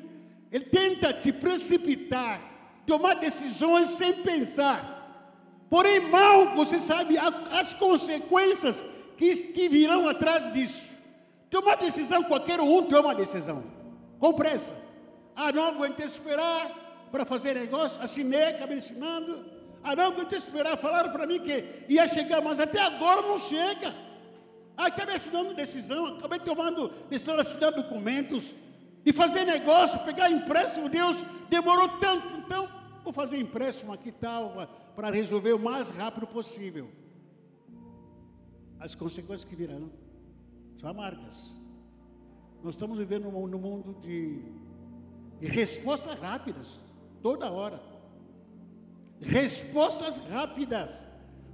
Ele 0.50 0.64
tenta 0.64 1.12
te 1.12 1.30
precipitar, 1.30 2.40
tomar 2.87 3.14
decisões 3.14 3.90
sem 3.90 4.14
pensar. 4.23 4.92
Porém, 5.68 6.00
mal 6.09 6.54
você 6.54 6.78
sabe 6.78 7.18
as 7.18 7.75
consequências 7.75 8.85
que, 9.18 9.35
que 9.35 9.68
virão 9.68 10.09
atrás 10.09 10.52
disso. 10.52 10.94
Tomar 11.50 11.76
decisão, 11.76 12.23
qualquer 12.25 12.61
um 12.61 12.83
toma 12.85 13.14
decisão. 13.14 13.64
Com 14.18 14.33
pressa. 14.33 14.75
Ah, 15.37 15.52
não 15.52 15.66
aguentei 15.66 16.06
esperar 16.06 17.09
para 17.11 17.25
fazer 17.25 17.54
negócio, 17.54 18.00
assinei, 18.00 18.44
acabei 18.44 18.78
ensinando. 18.78 19.44
Não 19.84 20.04
aguentei 20.04 20.38
esperar, 20.38 20.78
falaram 20.78 21.12
para 21.12 21.26
mim 21.26 21.40
que 21.40 21.84
ia 21.88 22.06
chegar, 22.06 22.40
mas 22.40 22.58
até 22.58 22.80
agora 22.80 23.20
não 23.20 23.38
chega. 23.38 23.94
Acabei 24.76 25.16
assinando 25.16 25.54
decisão, 25.54 26.06
acabei 26.06 26.38
tomando 26.38 26.88
decisão, 27.08 27.38
assinando 27.38 27.82
documentos, 27.82 28.52
de 29.04 29.12
fazer 29.12 29.44
negócio, 29.44 29.98
pegar 30.00 30.30
empréstimo, 30.30 30.88
Deus 30.88 31.18
demorou 31.50 31.88
tanto, 31.98 32.34
então 32.38 32.68
vou 33.04 33.12
fazer 33.12 33.38
empréstimo 33.38 33.92
aqui 33.92 34.10
tal, 34.10 34.66
para 34.96 35.10
resolver 35.10 35.52
o 35.52 35.58
mais 35.58 35.90
rápido 35.90 36.26
possível. 36.26 36.88
As 38.80 38.94
consequências 38.94 39.44
que 39.44 39.54
virão. 39.54 39.90
são 40.80 40.88
amargas. 40.88 41.54
Nós 42.62 42.74
estamos 42.74 42.98
vivendo 42.98 43.30
num 43.30 43.58
mundo 43.58 43.94
de, 44.00 44.42
de 45.38 45.46
respostas 45.46 46.18
rápidas, 46.18 46.80
toda 47.22 47.50
hora. 47.50 47.93
Respostas 49.21 50.21
rápidas. 50.30 51.04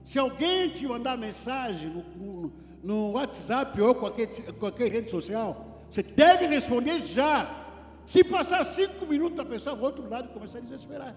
Se 0.05 0.19
alguém 0.19 0.71
te 0.71 0.87
mandar 0.87 1.17
mensagem 1.17 1.91
no, 1.91 2.05
no, 2.17 2.53
no 2.83 3.13
WhatsApp 3.13 3.81
ou 3.81 3.95
qualquer, 3.95 4.29
qualquer 4.59 4.91
rede 4.91 5.11
social, 5.11 5.85
você 5.91 6.03
deve 6.03 6.47
responder 6.47 7.05
já. 7.07 7.59
Se 8.07 8.25
passar 8.25 8.65
cinco 8.65 9.07
minutos, 9.07 9.39
a 9.39 9.45
pessoa 9.45 9.77
do 9.77 9.85
outro 9.85 10.09
lado 10.09 10.29
começar 10.31 10.59
a 10.59 10.63
desesperar. 10.63 11.15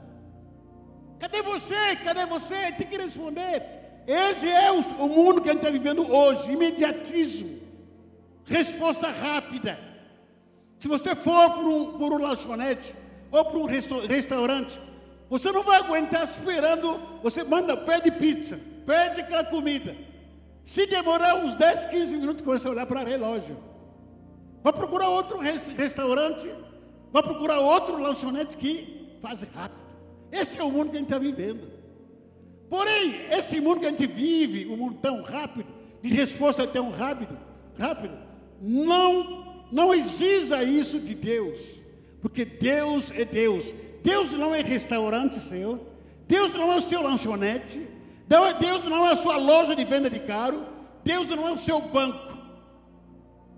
Cadê 1.20 1.42
você? 1.42 1.96
Cadê 2.04 2.26
você? 2.26 2.72
Tem 2.74 2.88
que 2.88 2.98
responder. 2.98 3.64
Esse 4.06 4.50
é 4.50 4.72
o, 4.72 4.80
o 5.06 5.10
mundo 5.10 5.42
que 5.42 5.50
a 5.50 5.54
gente 5.54 5.62
está 5.62 5.72
vivendo 5.72 6.08
hoje, 6.12 6.52
imediatismo, 6.52 7.60
resposta 8.46 9.10
rápida. 9.10 9.80
Se 10.80 10.88
você 10.88 11.16
for 11.16 11.52
por 11.52 11.66
um, 11.66 11.98
por 11.98 12.12
um 12.12 12.18
lanchonete 12.18 12.94
ou 13.32 13.46
por 13.46 13.62
um 13.62 13.66
restaurante, 13.66 14.80
você 15.30 15.51
não 15.51 15.63
vai 15.63 15.80
aguentar 15.80 16.24
esperando, 16.24 17.00
você 17.22 17.44
manda, 17.44 17.75
pede 17.75 18.12
pizza, 18.12 18.60
pede 18.86 19.22
aquela 19.22 19.44
comida. 19.44 19.96
Se 20.63 20.86
demorar 20.86 21.36
uns 21.36 21.56
10, 21.56 21.88
15 21.88 22.18
minutos, 22.18 22.44
começa 22.44 22.68
a 22.68 22.72
olhar 22.72 22.86
para 22.86 23.03
relógio. 23.03 23.58
Vai 24.63 24.72
procurar 24.72 25.10
outro 25.10 25.39
restaurante, 25.39 26.50
vai 27.12 27.22
procurar 27.22 27.60
outro 27.60 28.01
lanchonete 28.01 28.56
que 28.56 29.18
faz 29.22 29.44
rápido. 29.44 29.84
Esse 30.32 30.58
é 30.58 30.63
o 30.63 30.72
mundo 30.72 30.89
que 30.89 30.96
a 30.96 31.00
gente 31.00 31.08
está 31.08 31.18
vivendo. 31.18 31.68
Porém, 32.70 33.27
esse 33.30 33.60
mundo 33.60 33.82
que 33.82 33.86
a 33.86 33.89
gente 33.89 34.08
vive, 34.08 34.65
um 34.68 34.77
mundo 34.77 34.98
tão 35.01 35.22
rápido, 35.22 35.68
de 36.01 36.10
resposta 36.10 36.65
tão 36.65 36.89
rápido, 36.89 37.38
rápido, 37.77 38.18
não, 38.60 39.65
não 39.72 39.94
exija 39.94 40.63
isso 40.63 41.00
de 41.00 41.13
Deus, 41.13 41.60
porque 42.22 42.46
Deus 42.46 43.12
é 43.12 43.25
Deus. 43.25 43.74
Deus 44.04 44.32
não 44.32 44.54
é 44.54 44.62
restaurante 44.62 45.40
seu, 45.40 45.88
Deus 46.28 46.54
não 46.54 46.72
é 46.72 46.76
o 46.76 46.82
seu 46.82 47.02
lanchonete, 47.02 47.88
Deus 48.60 48.84
não 48.84 49.08
é 49.08 49.14
a 49.14 49.16
sua 49.16 49.38
loja 49.38 49.76
de 49.76 49.86
venda 49.86 50.10
de 50.10 50.20
caro, 50.20 50.66
Deus 51.04 51.28
não 51.30 51.48
é 51.48 51.52
o 51.52 51.58
seu 51.58 51.80
banco. 51.80 52.38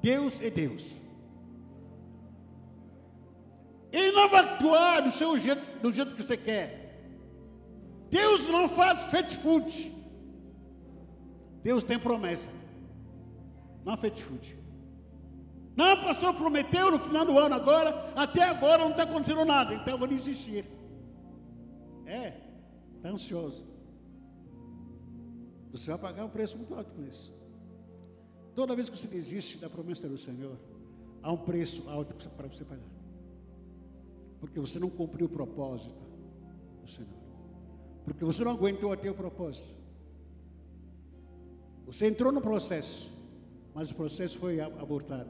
Deus 0.02 0.40
é 0.40 0.52
Deus. 0.52 0.86
Ele 3.92 4.12
não 4.12 4.30
vai 4.30 4.44
atuar 4.44 5.02
do 5.02 5.12
seu 5.12 5.40
jeito, 5.40 5.68
do 5.80 5.92
jeito 5.92 6.16
que 6.16 6.22
você 6.22 6.38
quer. 6.38 6.86
Deus 8.12 8.48
não 8.48 8.70
faz 8.70 9.06
fast 9.06 9.38
food. 9.38 9.92
Deus 11.64 11.84
tem 11.84 11.98
promessa. 11.98 12.52
Não 13.84 13.98
fast 13.98 14.22
food. 14.22 14.65
Não, 15.76 16.04
pastor 16.04 16.34
prometeu 16.34 16.92
no 16.92 17.00
final 17.00 17.26
do 17.26 17.38
ano 17.38 17.56
agora, 17.56 18.12
até 18.16 18.44
agora 18.44 18.84
não 18.84 18.92
está 18.92 19.04
acontecendo 19.04 19.44
nada, 19.44 19.74
então 19.74 19.94
eu 19.94 19.98
vou 19.98 20.08
desistir. 20.08 20.66
É, 22.06 22.34
está 22.96 23.10
ansioso. 23.10 23.66
Você 25.72 25.90
vai 25.92 26.00
pagar 26.00 26.26
um 26.26 26.30
preço 26.30 26.58
muito 26.58 26.74
alto 26.74 26.94
com 26.94 27.04
isso. 27.04 27.34
Toda 28.54 28.76
vez 28.76 28.90
que 28.90 28.98
você 28.98 29.08
desiste 29.08 29.58
da 29.58 29.70
promessa 29.70 30.08
do 30.08 30.18
Senhor, 30.18 30.58
há 31.22 31.32
um 31.32 31.38
preço 31.38 31.90
alto 31.90 32.16
para 32.30 32.48
você 32.48 32.64
pagar 32.64 32.96
porque 34.46 34.60
você 34.60 34.78
não 34.78 34.92
cumpriu 34.92 35.26
o 35.26 35.30
propósito 35.30 35.96
do 36.82 36.88
Senhor, 36.88 37.10
porque 38.04 38.24
você 38.24 38.44
não 38.44 38.52
aguentou 38.52 38.92
até 38.94 39.10
o 39.10 39.16
propósito. 39.16 39.74
Você 41.88 42.08
entrou 42.08 42.32
no 42.32 42.40
processo, 42.40 43.12
mas 43.74 43.90
o 43.90 43.96
processo 43.96 44.38
foi 44.38 44.60
abortado. 44.60 45.30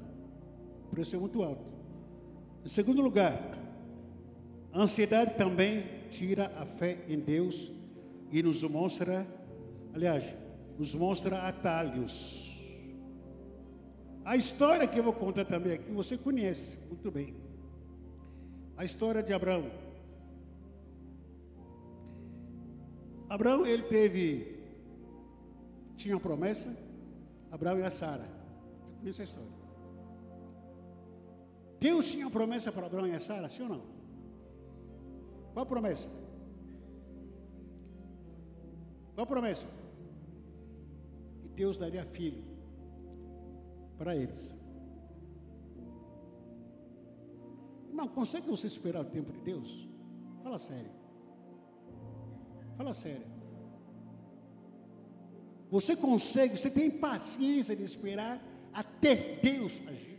Preço 0.96 1.14
é 1.14 1.20
muito 1.20 1.44
alto. 1.44 1.66
Em 2.64 2.70
segundo 2.70 3.02
lugar, 3.02 3.38
a 4.72 4.82
ansiedade 4.82 5.36
também 5.36 5.84
tira 6.10 6.50
a 6.56 6.66
fé 6.66 7.04
em 7.10 7.20
Deus 7.20 7.70
e 8.32 8.42
nos 8.42 8.64
mostra, 8.64 9.28
aliás, 9.94 10.24
nos 10.80 10.96
mostra 10.96 11.50
atalhos. 11.50 12.58
A 14.24 14.38
história 14.38 14.88
que 14.88 14.98
eu 14.98 15.04
vou 15.04 15.12
contar 15.12 15.44
também 15.44 15.74
aqui, 15.74 15.92
você 15.92 16.18
conhece 16.18 16.78
muito 16.88 17.12
bem. 17.12 17.36
A 18.78 18.86
história 18.86 19.22
de 19.22 19.34
Abraão. 19.34 19.70
Abraão, 23.28 23.68
ele 23.68 23.84
teve, 23.84 24.64
tinha 25.98 26.18
promessa, 26.18 26.74
Abraão 27.52 27.80
e 27.80 27.84
a 27.84 27.92
Sara. 27.92 28.30
Você 28.88 28.96
conhece 29.02 29.22
a 29.22 29.26
história. 29.26 29.55
Deus 31.80 32.10
tinha 32.10 32.30
promessa 32.30 32.72
para 32.72 32.86
Abraão 32.86 33.08
e 33.08 33.20
Sara, 33.20 33.50
sim 33.50 33.64
ou 33.64 33.70
não? 33.70 33.82
Qual 35.54 35.64
a 35.64 35.66
promessa? 35.66 36.10
Qual 39.14 39.24
a 39.24 39.28
promessa? 39.28 39.68
Que 41.42 41.48
Deus 41.50 41.78
daria 41.78 42.06
filho 42.06 42.44
para 43.98 44.16
eles. 44.16 44.54
Não 47.94 48.08
consegue 48.08 48.48
você 48.50 48.68
esperar 48.68 49.02
o 49.02 49.06
tempo 49.06 49.32
de 49.32 49.40
Deus? 49.40 49.88
Fala 50.44 50.60
sério. 50.60 50.92
Fala 52.76 52.94
sério. 52.94 53.26
Você 55.72 55.96
consegue, 55.96 56.58
você 56.58 56.70
tem 56.70 56.92
paciência 56.92 57.76
de 57.76 57.84
esperar 57.84 58.42
até 58.74 59.16
Deus 59.16 59.82
agir. 59.88 60.15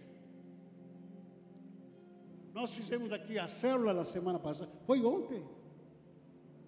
Nós 2.57 2.75
fizemos 2.75 3.13
aqui 3.13 3.39
a 3.39 3.47
célula 3.47 3.93
na 3.93 4.07
semana 4.07 4.39
passada. 4.39 4.71
Foi 4.87 5.05
ontem. 5.05 5.45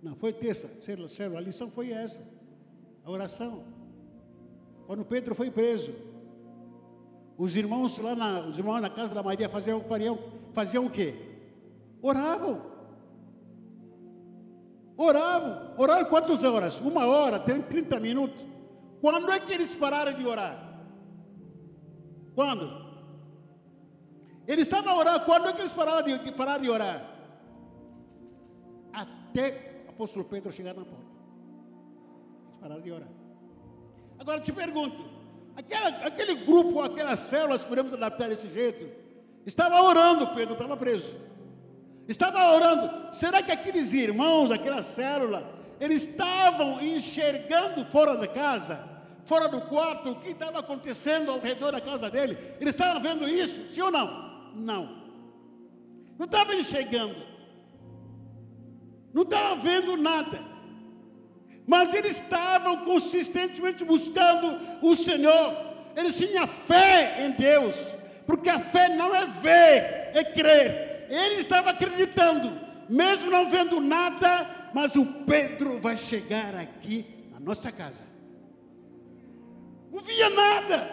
Não, 0.03 0.15
foi 0.15 0.35
terça. 0.35 0.69
Célula, 0.83 1.09
célula. 1.09 1.41
A 1.41 1.43
lição 1.43 1.71
foi 1.71 1.91
essa. 1.91 2.21
A 3.03 3.11
oração. 3.11 3.65
Quando 4.87 5.03
Pedro 5.03 5.35
foi 5.35 5.51
preso. 5.51 5.95
Os 7.39 7.57
irmãos 7.57 7.99
lá 7.99 8.15
na, 8.15 8.41
os 8.41 8.59
irmãos 8.59 8.83
na 8.83 8.91
casa 8.91 9.15
da 9.15 9.23
Maria 9.23 9.49
faziam, 9.49 9.81
faziam 9.81 10.19
faziam 10.53 10.85
o 10.85 10.91
quê? 10.91 11.15
Oravam. 12.03 12.61
Oravam. 14.95 15.75
Oraram 15.79 16.05
quantas 16.05 16.45
horas? 16.45 16.79
Uma 16.83 17.07
hora, 17.07 17.41
tem 17.41 17.63
30 17.63 17.99
minutos. 17.99 18.39
Quando 19.01 19.33
é 19.33 19.41
que 19.41 19.55
eles 19.55 19.75
pararam 19.75 20.13
de 20.13 20.27
orar? 20.27 20.83
Quando? 22.35 22.88
Eles 24.49 24.67
estavam 24.67 24.95
a 24.95 24.97
orar, 24.97 25.25
quando 25.27 25.47
é 25.47 25.53
que 25.53 25.61
eles 25.61 25.75
pararam 25.75 26.03
de, 26.03 26.33
pararam 26.33 26.63
de 26.63 26.71
orar? 26.71 27.05
Até 28.91 29.83
o 29.87 29.91
apóstolo 29.91 30.25
Pedro 30.25 30.51
chegar 30.51 30.73
na 30.73 30.87
porta. 30.87 31.05
Eles 32.47 32.57
pararam 32.59 32.81
de 32.81 32.91
orar. 32.91 33.09
Agora 34.19 34.41
te 34.41 34.51
pergunto, 34.51 35.05
aquela, 35.55 35.89
aquele 35.89 36.35
grupo, 36.47 36.81
aquelas 36.81 37.21
células, 37.21 37.63
podemos 37.63 37.93
adaptar 37.93 38.31
desse 38.31 38.49
jeito? 38.49 38.89
Estava 39.45 39.83
orando, 39.83 40.29
Pedro 40.29 40.55
estava 40.55 40.79
preso. 40.79 41.15
Estava 42.09 42.55
orando. 42.55 43.15
Será 43.15 43.43
que 43.43 43.53
aqueles 43.53 43.93
irmãos, 43.93 44.51
aquela 44.51 44.81
célula, 44.81 45.47
eles 45.79 46.07
estavam 46.07 46.83
enxergando 46.83 47.85
fora 47.85 48.17
da 48.17 48.27
casa, 48.27 48.83
fora 49.27 49.47
do 49.47 49.61
quarto, 49.61 50.13
o 50.13 50.17
que 50.17 50.31
estava 50.31 50.61
acontecendo 50.61 51.31
ao 51.31 51.39
redor 51.39 51.73
da 51.73 51.83
casa 51.83 52.09
dele? 52.09 52.39
Eles 52.59 52.75
estavam 52.75 53.03
vendo 53.03 53.29
isso, 53.29 53.71
sim 53.71 53.83
ou 53.83 53.91
não? 53.91 54.28
Não. 54.55 54.89
Não 56.19 56.27
estavam 56.27 56.55
enxergando. 56.55 57.17
Não 59.13 59.23
estavam 59.23 59.61
vendo 59.61 59.97
nada. 59.97 60.41
Mas 61.67 61.93
eles 61.95 62.21
estavam 62.21 62.85
consistentemente 62.85 63.85
buscando 63.85 64.59
o 64.83 64.97
Senhor. 64.97 65.55
Eles 65.97 66.17
tinham 66.17 66.47
fé 66.47 67.25
em 67.25 67.33
Deus 67.33 67.99
porque 68.29 68.51
a 68.51 68.61
fé 68.61 68.95
não 68.95 69.17
é 69.17 69.25
ver, 69.27 70.11
é 70.15 70.23
crer. 70.23 71.07
Ele 71.09 71.41
estava 71.41 71.71
acreditando, 71.71 72.53
mesmo 72.87 73.31
não 73.31 73.49
vendo 73.49 73.81
nada, 73.81 74.71
mas 74.75 74.95
o 74.97 75.07
Pedro 75.25 75.81
vai 75.81 75.97
chegar 75.97 76.55
aqui 76.55 77.07
na 77.33 77.41
nossa 77.41 77.73
casa. 77.73 78.05
Não 79.91 79.99
via 80.01 80.29
nada. 80.29 80.91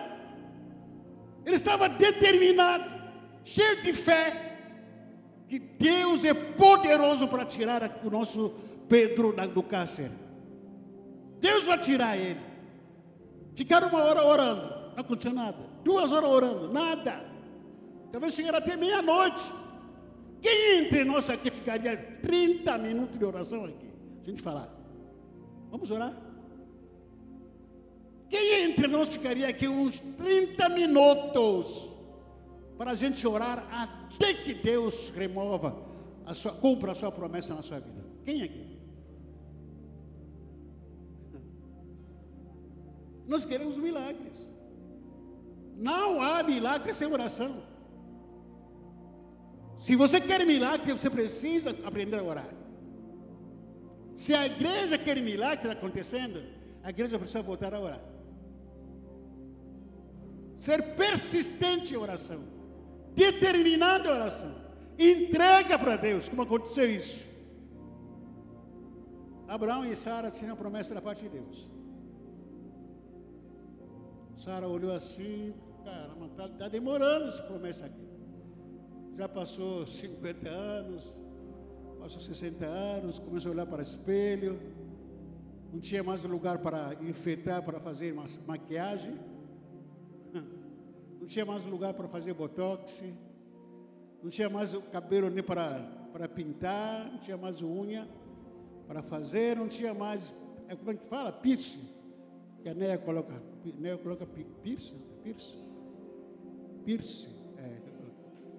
Ele 1.46 1.58
estava 1.58 1.90
determinado, 1.90 2.95
cheio 3.46 3.82
de 3.84 3.94
fé, 3.94 4.58
que 5.48 5.60
Deus 5.60 6.26
é 6.26 6.34
poderoso 6.34 7.28
para 7.28 7.46
tirar 7.46 8.02
o 8.04 8.10
nosso 8.10 8.54
Pedro 8.90 9.34
do 9.54 9.64
cárcere. 9.64 10.12
Deus 11.40 11.64
vai 11.66 11.80
tirar 11.80 12.18
ele. 12.18 12.40
Ficaram 13.54 13.88
uma 13.88 14.04
hora 14.04 14.26
orando, 14.26 14.68
não 14.94 14.98
aconteceu 14.98 15.32
nada. 15.32 15.58
Duas 15.84 16.12
horas 16.12 16.30
orando, 16.30 16.74
nada. 16.74 17.24
Talvez 18.12 18.34
chegar 18.34 18.56
até 18.56 18.76
meia-noite. 18.76 19.52
Quem 20.42 20.80
entre 20.80 21.04
nós 21.04 21.30
aqui 21.30 21.52
ficaria 21.52 21.96
30 21.96 22.78
minutos 22.80 23.18
de 23.18 23.24
oração 23.24 23.66
aqui? 23.66 23.90
A 24.24 24.30
gente 24.30 24.42
falar. 24.42 24.70
Vamos 25.70 25.92
orar? 25.92 26.14
Quem 28.30 28.64
entre 28.64 28.88
nós 28.88 29.08
ficaria 29.08 29.48
aqui 29.48 29.68
uns 29.68 30.00
30 30.00 30.68
minutos 30.70 31.95
para 32.78 32.92
a 32.92 32.96
gente 32.96 33.26
orar 33.28 33.68
até 33.72 34.34
que 34.34 34.54
Deus 34.54 35.10
remova, 35.10 35.76
a 36.26 36.34
sua, 36.34 36.52
cumpra 36.52 36.92
a 36.92 36.96
sua 36.96 37.12
promessa 37.12 37.54
na 37.54 37.62
sua 37.62 37.80
vida? 37.80 38.04
Quem 38.24 38.44
aqui? 38.44 38.76
Nós 43.28 43.46
queremos 43.46 43.78
milagres. 43.78 44.54
Não 45.76 46.22
há 46.22 46.44
milagre 46.44 46.94
sem 46.94 47.12
oração. 47.12 47.64
Se 49.80 49.96
você 49.96 50.20
quer 50.22 50.46
milagre, 50.46 50.92
você 50.94 51.10
precisa 51.10 51.72
aprender 51.84 52.18
a 52.18 52.24
orar. 52.24 52.50
Se 54.16 54.34
a 54.34 54.46
igreja 54.46 54.98
quer 54.98 55.22
milagre 55.22 55.70
acontecendo, 55.70 56.42
a 56.82 56.90
igreja 56.90 57.20
precisa 57.20 57.42
voltar 57.42 57.74
a 57.74 57.80
orar. 57.80 58.02
Ser 60.58 60.96
persistente 60.96 61.94
em 61.94 61.98
oração, 61.98 62.42
determinado 63.16 64.08
em 64.08 64.12
oração, 64.12 64.52
entrega 65.00 65.80
para 65.80 65.96
Deus, 65.96 66.28
como 66.30 66.42
aconteceu 66.42 66.90
isso. 66.90 67.26
Abraão 69.48 69.86
e 69.86 69.96
Sara 69.96 70.32
tinham 70.32 70.54
a 70.54 70.58
promessa 70.58 70.94
da 70.94 71.02
parte 71.02 71.24
de 71.24 71.30
Deus. 71.30 71.70
Sara 74.36 74.68
olhou 74.68 74.92
assim, 74.92 75.54
caramba, 75.84 76.26
está 76.26 76.48
tá 76.50 76.68
demorando 76.68 77.30
essa 77.30 77.44
promessa 77.44 77.86
aqui. 77.86 78.06
Já 79.16 79.30
passou 79.30 79.86
50 79.88 80.50
anos, 80.50 81.16
passou 82.00 82.20
60 82.20 82.66
anos, 82.66 83.20
começou 83.20 83.52
a 83.52 83.54
olhar 83.54 83.66
para 83.66 83.80
o 83.80 83.82
espelho, 83.82 84.60
não 85.72 85.80
tinha 85.80 86.04
mais 86.04 86.22
lugar 86.24 86.58
para 86.58 86.96
enfeitar, 87.02 87.62
para 87.64 87.80
fazer 87.80 88.14
maquiagem, 88.46 89.18
não 91.26 91.30
tinha 91.30 91.44
mais 91.44 91.66
lugar 91.66 91.92
para 91.96 92.08
fazer 92.08 92.36
botox, 92.36 93.04
não 94.22 94.30
tinha 94.30 94.48
mais 94.48 94.76
o 94.76 94.82
cabelo 94.84 95.28
nem 95.28 95.44
para, 95.44 95.80
para 96.14 96.30
pintar, 96.30 97.12
não 97.12 97.18
tinha 97.18 97.36
mais 97.36 97.64
unha 97.64 98.08
para 98.88 99.02
fazer, 99.02 99.58
não 99.58 99.68
tinha 99.68 99.92
mais, 99.92 100.32
é 100.68 100.76
como 100.76 100.92
é 100.92 100.94
que 100.94 101.04
fala? 101.06 101.32
Piercing, 101.32 101.90
que 102.62 102.70
a 102.70 102.76
Neia 102.76 103.00
coloca, 103.00 103.42
Neia 103.80 103.98
coloca 103.98 104.28
piercing, 104.62 105.02
piercing, 105.24 105.68
piercing, 106.86 107.36
é, 107.58 107.80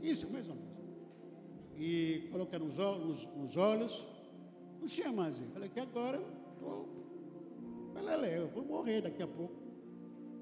isso 0.02 0.28
mesmo. 0.28 0.56
E 1.78 2.28
coloca 2.32 2.58
nos, 2.58 2.76
nos, 2.76 3.28
nos 3.37 3.56
olhos, 3.56 4.04
não 4.80 4.88
tinha 4.88 5.12
mais. 5.12 5.38
Falei 5.52 5.68
que 5.68 5.78
agora, 5.78 6.20
tô, 6.58 6.88
eu 8.26 8.49
vou 8.49 8.64
morrer 8.64 9.02
daqui 9.02 9.23
a 9.23 9.28
pouco. 9.28 9.65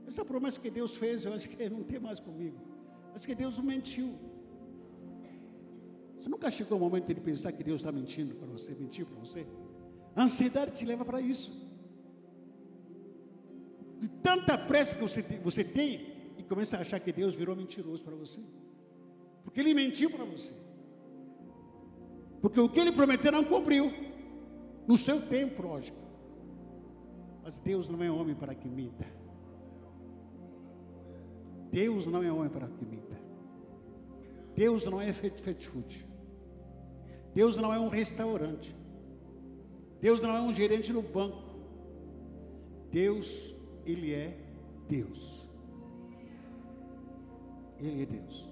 Essa 0.07 0.25
promessa 0.25 0.61
que 0.61 0.71
Deus 0.71 0.97
fez, 0.97 1.25
eu 1.25 1.33
acho 1.33 1.49
que 1.49 1.69
não 1.69 1.83
tem 1.83 1.99
mais 1.99 2.21
comigo. 2.21 2.59
Acho 3.15 3.27
que 3.27 3.35
Deus 3.35 3.59
mentiu. 3.59 4.15
Você 6.19 6.29
nunca 6.29 6.51
chegou 6.51 6.77
ao 6.77 6.81
momento 6.81 7.13
de 7.13 7.21
pensar 7.21 7.53
que 7.53 7.63
Deus 7.63 7.81
está 7.81 7.93
mentindo 7.93 8.35
para 8.35 8.47
você, 8.47 8.75
mentiu 8.75 9.07
para 9.07 9.19
você? 9.19 9.47
A 10.17 10.23
ansiedade 10.23 10.73
te 10.73 10.85
leva 10.85 11.05
para 11.05 11.21
isso. 11.21 11.53
De 13.99 14.09
tanta 14.09 14.57
pressa 14.57 14.95
que 14.95 15.03
você, 15.03 15.23
você 15.43 15.65
tem, 15.65 16.15
e 16.39 16.43
começa 16.43 16.77
a 16.77 16.81
achar 16.81 17.01
que 17.01 17.13
Deus 17.13 17.35
virou 17.35 17.55
mentiroso 17.57 18.03
para 18.03 18.15
você. 18.15 18.41
Porque 19.43 19.61
Ele 19.61 19.75
mentiu 19.75 20.11
para 20.11 20.25
você. 20.25 20.53
Porque 22.41 22.61
o 22.61 22.69
que 22.69 22.81
Ele 22.81 22.93
prometeu 22.93 23.33
não 23.33 23.45
cumpriu. 23.45 23.93
No 24.87 24.99
seu 24.99 25.21
tempo, 25.21 25.63
lógico. 25.63 25.97
Mas 27.43 27.59
Deus 27.59 27.89
não 27.89 28.03
é 28.03 28.11
homem 28.11 28.35
para 28.35 28.55
que 28.55 28.69
minta. 28.69 29.07
Deus 31.75 32.07
não 32.07 32.23
é 32.23 32.31
homem 32.31 32.49
para 32.49 32.69
que 32.69 32.85
minta. 32.85 33.21
Deus 34.55 34.85
não 34.85 35.01
é 35.01 35.13
fast 35.13 35.67
food. 35.67 36.07
Deus 37.35 37.57
não 37.57 37.75
é 37.75 37.81
um 37.81 37.89
restaurante. 37.89 38.73
Deus 40.01 40.21
não 40.21 40.37
é 40.37 40.41
um 40.41 40.55
gerente 40.55 40.93
no 40.93 41.03
banco. 41.03 41.43
Deus, 42.93 43.57
Ele 43.85 44.15
é 44.15 44.39
Deus. 44.89 45.49
Ele 47.81 48.03
é 48.05 48.07
Deus. 48.07 48.49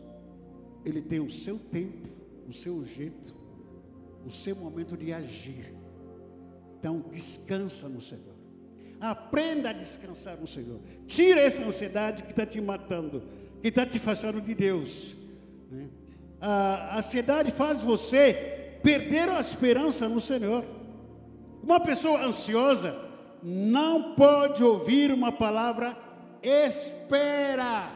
Ele 0.84 1.00
tem 1.00 1.20
o 1.20 1.30
seu 1.30 1.60
tempo, 1.60 2.08
o 2.48 2.52
seu 2.52 2.84
jeito, 2.84 3.36
o 4.26 4.30
seu 4.30 4.56
momento 4.56 4.96
de 4.96 5.12
agir. 5.12 5.72
Então, 6.76 6.98
descansa 7.12 7.88
no 7.88 8.00
Senhor. 8.00 8.34
Aprenda 8.98 9.70
a 9.70 9.72
descansar 9.72 10.36
no 10.36 10.46
Senhor. 10.46 10.80
Tira 11.14 11.42
essa 11.42 11.62
ansiedade 11.62 12.22
que 12.22 12.30
está 12.30 12.46
te 12.46 12.58
matando, 12.58 13.22
que 13.60 13.68
está 13.68 13.84
te 13.84 13.98
fazendo 13.98 14.40
de 14.40 14.54
Deus. 14.54 15.14
Né? 15.70 15.86
A 16.40 16.98
ansiedade 16.98 17.50
faz 17.50 17.82
você 17.82 18.78
perder 18.82 19.28
a 19.28 19.38
esperança 19.38 20.08
no 20.08 20.20
Senhor. 20.20 20.64
Uma 21.62 21.78
pessoa 21.78 22.24
ansiosa 22.24 22.98
não 23.42 24.14
pode 24.14 24.64
ouvir 24.64 25.12
uma 25.12 25.30
palavra 25.30 25.94
espera. 26.42 27.92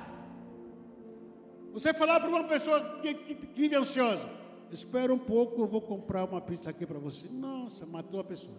Você 1.72 1.94
falar 1.94 2.20
para 2.20 2.29
uma 2.29 2.44
pessoa 2.44 3.00
que, 3.00 3.14
que, 3.14 3.35
que, 3.35 3.46
vive 3.62 3.76
ansiosa, 3.76 4.29
espera 4.70 5.12
um 5.12 5.18
pouco, 5.18 5.62
eu 5.62 5.66
vou 5.66 5.81
comprar 5.81 6.24
uma 6.24 6.40
pizza 6.42 6.68
aqui 6.68 6.85
para 6.85 6.98
você. 6.98 7.29
Nossa, 7.31 7.87
matou 7.87 8.20
a 8.20 8.24
pessoa. 8.24 8.59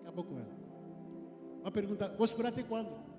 Acabou 0.00 0.24
com 0.24 0.36
ela. 0.36 0.62
Uma 1.60 1.70
pergunta, 1.70 2.12
vou 2.18 2.24
esperar 2.24 2.48
até 2.48 2.64
quando? 2.64 3.11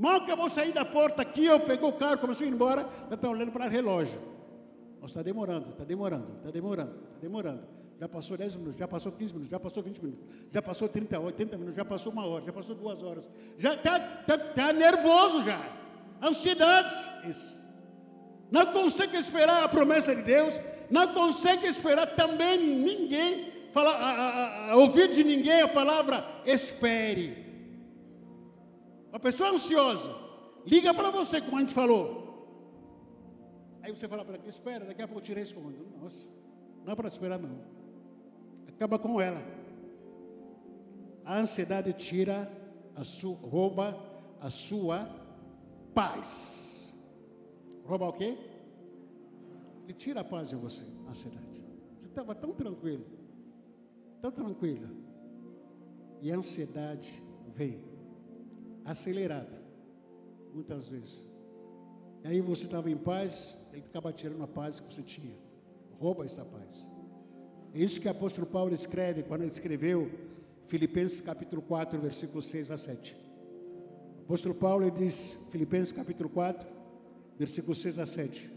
Mal 0.00 0.24
que 0.24 0.32
eu 0.32 0.36
vou 0.36 0.48
sair 0.48 0.72
da 0.72 0.82
porta 0.82 1.20
aqui, 1.20 1.44
eu 1.44 1.60
pegou 1.60 1.90
o 1.90 1.92
carro, 1.92 2.16
começou 2.16 2.46
a 2.46 2.48
ir 2.48 2.52
embora, 2.54 2.88
já 3.10 3.16
está 3.16 3.28
olhando 3.28 3.52
para 3.52 3.66
o 3.66 3.68
relógio. 3.68 4.18
Nossa, 4.98 5.12
está 5.12 5.22
demorando, 5.22 5.68
está 5.68 5.84
demorando, 5.84 6.36
está 6.38 6.50
demorando, 6.50 6.94
está 7.08 7.18
demorando. 7.20 7.60
Já 8.00 8.08
passou 8.08 8.34
10 8.34 8.56
minutos, 8.56 8.78
já 8.78 8.88
passou 8.88 9.12
15 9.12 9.32
minutos, 9.34 9.50
já 9.50 9.60
passou 9.60 9.82
20 9.82 9.98
minutos, 9.98 10.26
já 10.50 10.62
passou 10.62 10.88
30, 10.88 11.20
80 11.20 11.58
minutos, 11.58 11.76
já 11.76 11.84
passou 11.84 12.12
uma 12.14 12.24
hora, 12.24 12.42
já 12.46 12.50
passou 12.50 12.74
duas 12.74 13.02
horas. 13.02 13.30
Já 13.58 13.74
está 13.74 14.00
tá, 14.00 14.38
tá 14.38 14.72
nervoso 14.72 15.42
já. 15.44 15.60
Ansiedade. 16.22 16.94
Isso. 17.28 17.62
Não 18.50 18.72
consegue 18.72 19.18
esperar 19.18 19.62
a 19.62 19.68
promessa 19.68 20.16
de 20.16 20.22
Deus, 20.22 20.58
não 20.90 21.08
consegue 21.08 21.66
esperar 21.66 22.06
também 22.16 22.56
ninguém, 22.58 23.52
falar, 23.70 23.96
a, 23.96 24.10
a, 24.10 24.70
a, 24.72 24.76
ouvir 24.76 25.08
de 25.10 25.22
ninguém 25.22 25.60
a 25.60 25.68
palavra 25.68 26.24
espere. 26.46 27.39
Uma 29.10 29.20
pessoa 29.20 29.50
ansiosa, 29.50 30.14
liga 30.64 30.94
para 30.94 31.10
você, 31.10 31.40
como 31.40 31.56
a 31.56 31.60
gente 31.60 31.74
falou. 31.74 32.18
Aí 33.82 33.92
você 33.92 34.08
fala 34.08 34.24
para 34.24 34.36
ele, 34.36 34.48
espera, 34.48 34.84
daqui 34.84 35.02
a 35.02 35.06
pouco 35.06 35.20
eu 35.20 35.24
te 35.24 35.34
respondo. 35.34 35.86
Nossa, 36.00 36.28
não 36.84 36.92
é 36.92 36.96
para 36.96 37.08
esperar 37.08 37.38
não 37.38 37.80
acaba 38.80 38.98
com 38.98 39.20
ela. 39.20 39.42
A 41.22 41.38
ansiedade 41.38 41.92
tira 41.92 42.50
a 42.96 43.04
sua, 43.04 43.36
rouba 43.36 43.94
a 44.40 44.48
sua 44.48 45.06
paz. 45.94 46.90
Rouba 47.84 48.08
o 48.08 48.12
quê? 48.14 48.38
Ele 49.84 49.92
tira 49.92 50.22
a 50.22 50.24
paz 50.24 50.48
de 50.48 50.56
você, 50.56 50.82
a 51.06 51.10
ansiedade. 51.10 51.62
Você 51.98 52.06
estava 52.06 52.34
tão 52.34 52.54
tranquilo, 52.54 53.04
tão 54.22 54.30
tranquila. 54.30 54.88
E 56.22 56.32
a 56.32 56.36
ansiedade 56.36 57.22
vem 57.48 57.82
acelerada, 58.84 59.62
muitas 60.52 60.88
vezes. 60.88 61.24
E 62.24 62.28
aí 62.28 62.40
você 62.40 62.66
estava 62.66 62.90
em 62.90 62.96
paz, 62.96 63.56
ele 63.72 63.82
acaba 63.86 64.12
tirando 64.12 64.42
a 64.42 64.46
paz 64.46 64.80
que 64.80 64.94
você 64.94 65.02
tinha. 65.02 65.34
Rouba 65.98 66.24
essa 66.24 66.44
paz. 66.44 66.88
É 67.74 67.78
isso 67.78 68.00
que 68.00 68.08
o 68.08 68.10
apóstolo 68.10 68.46
Paulo 68.46 68.74
escreve 68.74 69.22
quando 69.22 69.42
ele 69.42 69.52
escreveu 69.52 70.10
Filipenses 70.66 71.20
capítulo 71.20 71.62
4, 71.62 71.98
versículo 71.98 72.42
6 72.42 72.70
a 72.70 72.76
7. 72.76 73.16
O 74.18 74.22
apóstolo 74.22 74.54
Paulo 74.54 74.90
diz, 74.90 75.46
Filipenses 75.50 75.92
capítulo 75.92 76.28
4, 76.28 76.66
versículo 77.38 77.74
6 77.74 77.98
a 77.98 78.06
7. 78.06 78.50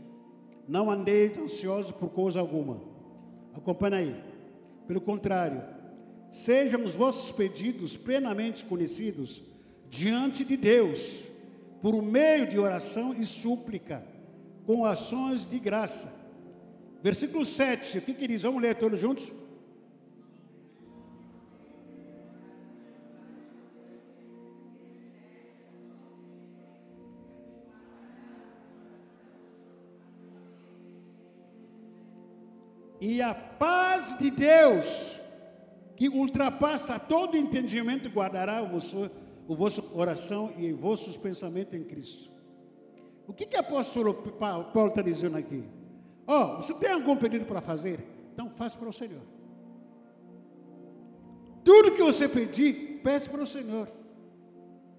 Não 0.68 0.90
andeis 0.90 1.38
ansiosos 1.38 1.92
por 1.92 2.10
coisa 2.10 2.40
alguma. 2.40 2.82
Acompanha 3.54 3.98
aí. 3.98 4.24
Pelo 4.88 5.02
contrário, 5.02 5.64
sejam 6.32 6.84
os 6.84 6.96
vossos 6.96 7.32
pedidos 7.32 7.96
plenamente 7.96 8.66
conhecidos 8.66 9.42
diante 9.97 10.43
de 10.43 10.58
Deus, 10.58 11.23
por 11.82 12.01
meio 12.01 12.47
de 12.47 12.58
oração 12.58 13.13
e 13.13 13.25
súplica, 13.25 14.03
com 14.65 14.86
ações 14.86 15.49
de 15.49 15.60
graça 15.60 16.23
Versículo 17.03 17.43
7, 17.43 17.97
o 17.97 18.01
que, 18.01 18.13
que 18.13 18.27
diz? 18.29 18.43
Vamos 18.43 18.62
ler 18.62 18.75
todos 18.75 18.97
juntos? 18.97 19.29
E 33.01 33.21
a 33.21 33.36
paz 33.36 34.17
de 34.17 34.32
Deus, 34.32 35.19
que 35.97 36.08
ultrapassa 36.08 36.97
todo 36.97 37.36
entendimento, 37.36 38.08
guardará 38.10 38.62
o 38.63 38.69
vosso, 38.69 39.12
o 39.47 39.56
vosso 39.56 39.82
coração 39.84 40.53
e 40.58 40.71
os 40.71 40.79
vossos 40.79 41.17
pensamentos 41.17 41.73
em 41.73 41.84
Cristo. 41.84 42.32
O 43.27 43.34
que, 43.34 43.45
que 43.45 43.56
o 43.56 43.60
apóstolo 43.60 44.13
Paulo 44.13 44.89
está 44.89 45.01
dizendo 45.01 45.38
aqui? 45.38 45.63
Ó, 46.27 46.43
oh, 46.43 46.62
você 46.62 46.73
tem 46.73 46.91
algum 46.91 47.15
pedido 47.15 47.45
para 47.45 47.62
fazer? 47.62 47.99
Então 48.34 48.49
faça 48.49 48.77
para 48.77 48.89
o 48.89 48.93
Senhor. 48.93 49.21
Tudo 51.63 51.91
que 51.95 52.03
você 52.03 52.27
pedir, 52.27 53.01
peça 53.03 53.29
para 53.29 53.41
o 53.41 53.47
Senhor. 53.47 53.88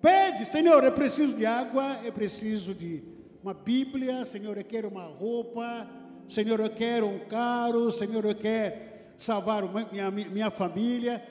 Pede, 0.01 0.45
Senhor, 0.47 0.85
eu 0.85 0.93
preciso 0.93 1.35
de 1.35 1.47
água, 1.47 2.01
eu 2.05 2.13
preciso 2.13 2.75
de 2.75 3.03
uma 3.43 3.55
Bíblia, 3.55 4.25
Senhor, 4.25 4.57
eu 4.57 4.65
quero 4.65 4.89
uma 4.89 5.05
roupa, 5.05 5.89
Senhor, 6.29 6.61
eu 6.61 6.71
quero 6.71 7.07
um 7.07 7.21
carro, 7.21 7.91
Senhor, 7.91 8.25
eu 8.25 8.35
quero 8.35 8.75
salvar 9.17 9.63
minha, 9.91 10.11
minha 10.11 10.51
família. 10.51 11.23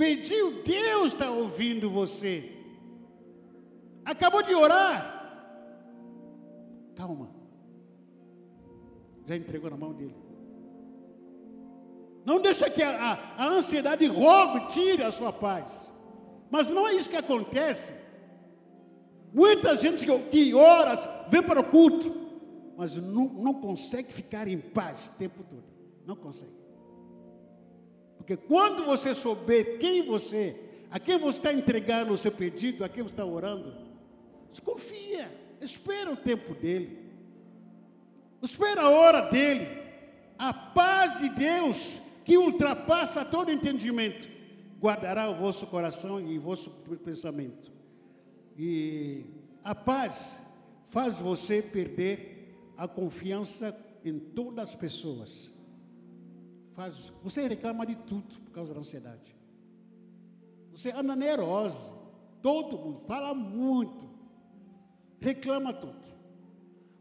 Pediu, 0.00 0.62
Deus 0.62 1.12
está 1.12 1.30
ouvindo 1.30 1.90
você. 1.90 2.50
Acabou 4.02 4.42
de 4.42 4.54
orar. 4.54 4.96
Calma. 6.96 7.28
Já 9.26 9.36
entregou 9.36 9.68
na 9.68 9.76
mão 9.76 9.92
dele. 9.92 10.16
Não 12.24 12.40
deixa 12.40 12.70
que 12.70 12.82
a, 12.82 13.12
a, 13.12 13.44
a 13.44 13.48
ansiedade 13.50 14.06
roube, 14.06 14.68
tire 14.68 15.02
a 15.02 15.12
sua 15.12 15.34
paz. 15.34 15.92
Mas 16.50 16.66
não 16.66 16.88
é 16.88 16.94
isso 16.94 17.10
que 17.10 17.16
acontece. 17.16 17.92
Muita 19.34 19.76
gente 19.76 20.06
que, 20.06 20.18
que 20.30 20.54
ora, 20.54 21.26
vem 21.28 21.42
para 21.42 21.60
o 21.60 21.64
culto, 21.64 22.10
mas 22.74 22.96
não, 22.96 23.28
não 23.28 23.52
consegue 23.52 24.14
ficar 24.14 24.48
em 24.48 24.58
paz 24.58 25.08
o 25.08 25.18
tempo 25.18 25.44
todo. 25.44 25.64
Não 26.06 26.16
consegue. 26.16 26.58
Porque 28.30 28.46
quando 28.46 28.84
você 28.84 29.12
souber 29.12 29.80
quem 29.80 30.02
você, 30.02 30.54
a 30.88 31.00
quem 31.00 31.18
você 31.18 31.38
está 31.38 31.52
entregando 31.52 32.12
o 32.12 32.18
seu 32.18 32.30
pedido, 32.30 32.84
a 32.84 32.88
quem 32.88 33.02
você 33.02 33.10
está 33.10 33.24
orando, 33.24 33.74
desconfia, 34.52 35.36
espera 35.60 36.12
o 36.12 36.16
tempo 36.16 36.54
dele, 36.54 37.10
espera 38.40 38.82
a 38.82 38.90
hora 38.90 39.22
dele. 39.22 39.66
A 40.38 40.54
paz 40.54 41.18
de 41.18 41.28
Deus 41.30 42.00
que 42.24 42.38
ultrapassa 42.38 43.24
todo 43.24 43.50
entendimento, 43.50 44.28
guardará 44.80 45.28
o 45.28 45.34
vosso 45.34 45.66
coração 45.66 46.20
e 46.20 46.38
o 46.38 46.40
vosso 46.40 46.70
pensamento. 47.04 47.72
E 48.56 49.24
a 49.64 49.74
paz 49.74 50.40
faz 50.84 51.20
você 51.20 51.60
perder 51.60 52.54
a 52.76 52.86
confiança 52.86 53.76
em 54.04 54.20
todas 54.20 54.68
as 54.68 54.74
pessoas. 54.76 55.59
Faz, 56.80 57.12
você 57.22 57.46
reclama 57.46 57.84
de 57.84 57.94
tudo 57.94 58.40
por 58.40 58.52
causa 58.52 58.72
da 58.72 58.80
ansiedade. 58.80 59.36
Você 60.72 60.90
anda 60.90 61.14
nervosa. 61.14 61.92
Todo 62.40 62.78
mundo 62.78 63.00
fala 63.00 63.34
muito. 63.34 64.08
Reclama 65.20 65.74
tudo. 65.74 66.08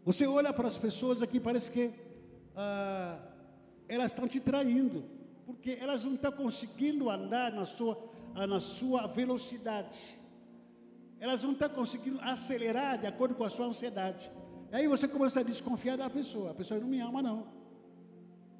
Você 0.03 0.27
olha 0.27 0.51
para 0.51 0.67
as 0.67 0.77
pessoas 0.77 1.21
aqui, 1.21 1.39
parece 1.39 1.71
que 1.71 1.93
ah, 2.57 3.19
elas 3.87 4.11
estão 4.11 4.27
te 4.27 4.41
traindo 4.41 5.01
porque 5.45 5.77
elas 5.79 6.03
não 6.03 6.15
estão 6.15 6.33
conseguindo 6.33 7.09
andar 7.09 7.53
na 7.53 7.63
sua, 7.63 7.97
na 8.35 8.59
sua 8.59 9.07
velocidade. 9.07 9.97
Elas 11.21 11.41
não 11.41 11.53
estão 11.53 11.69
conseguindo 11.69 12.19
acelerar 12.19 12.97
de 12.97 13.07
acordo 13.07 13.33
com 13.33 13.45
a 13.45 13.49
sua 13.49 13.67
ansiedade. 13.67 14.29
Aí 14.73 14.89
você 14.89 15.07
começa 15.07 15.39
a 15.39 15.43
desconfiar 15.43 15.97
da 15.97 16.09
pessoa. 16.09 16.51
A 16.51 16.53
pessoa 16.53 16.81
não 16.81 16.87
me 16.89 16.99
ama, 16.99 17.21
não. 17.21 17.58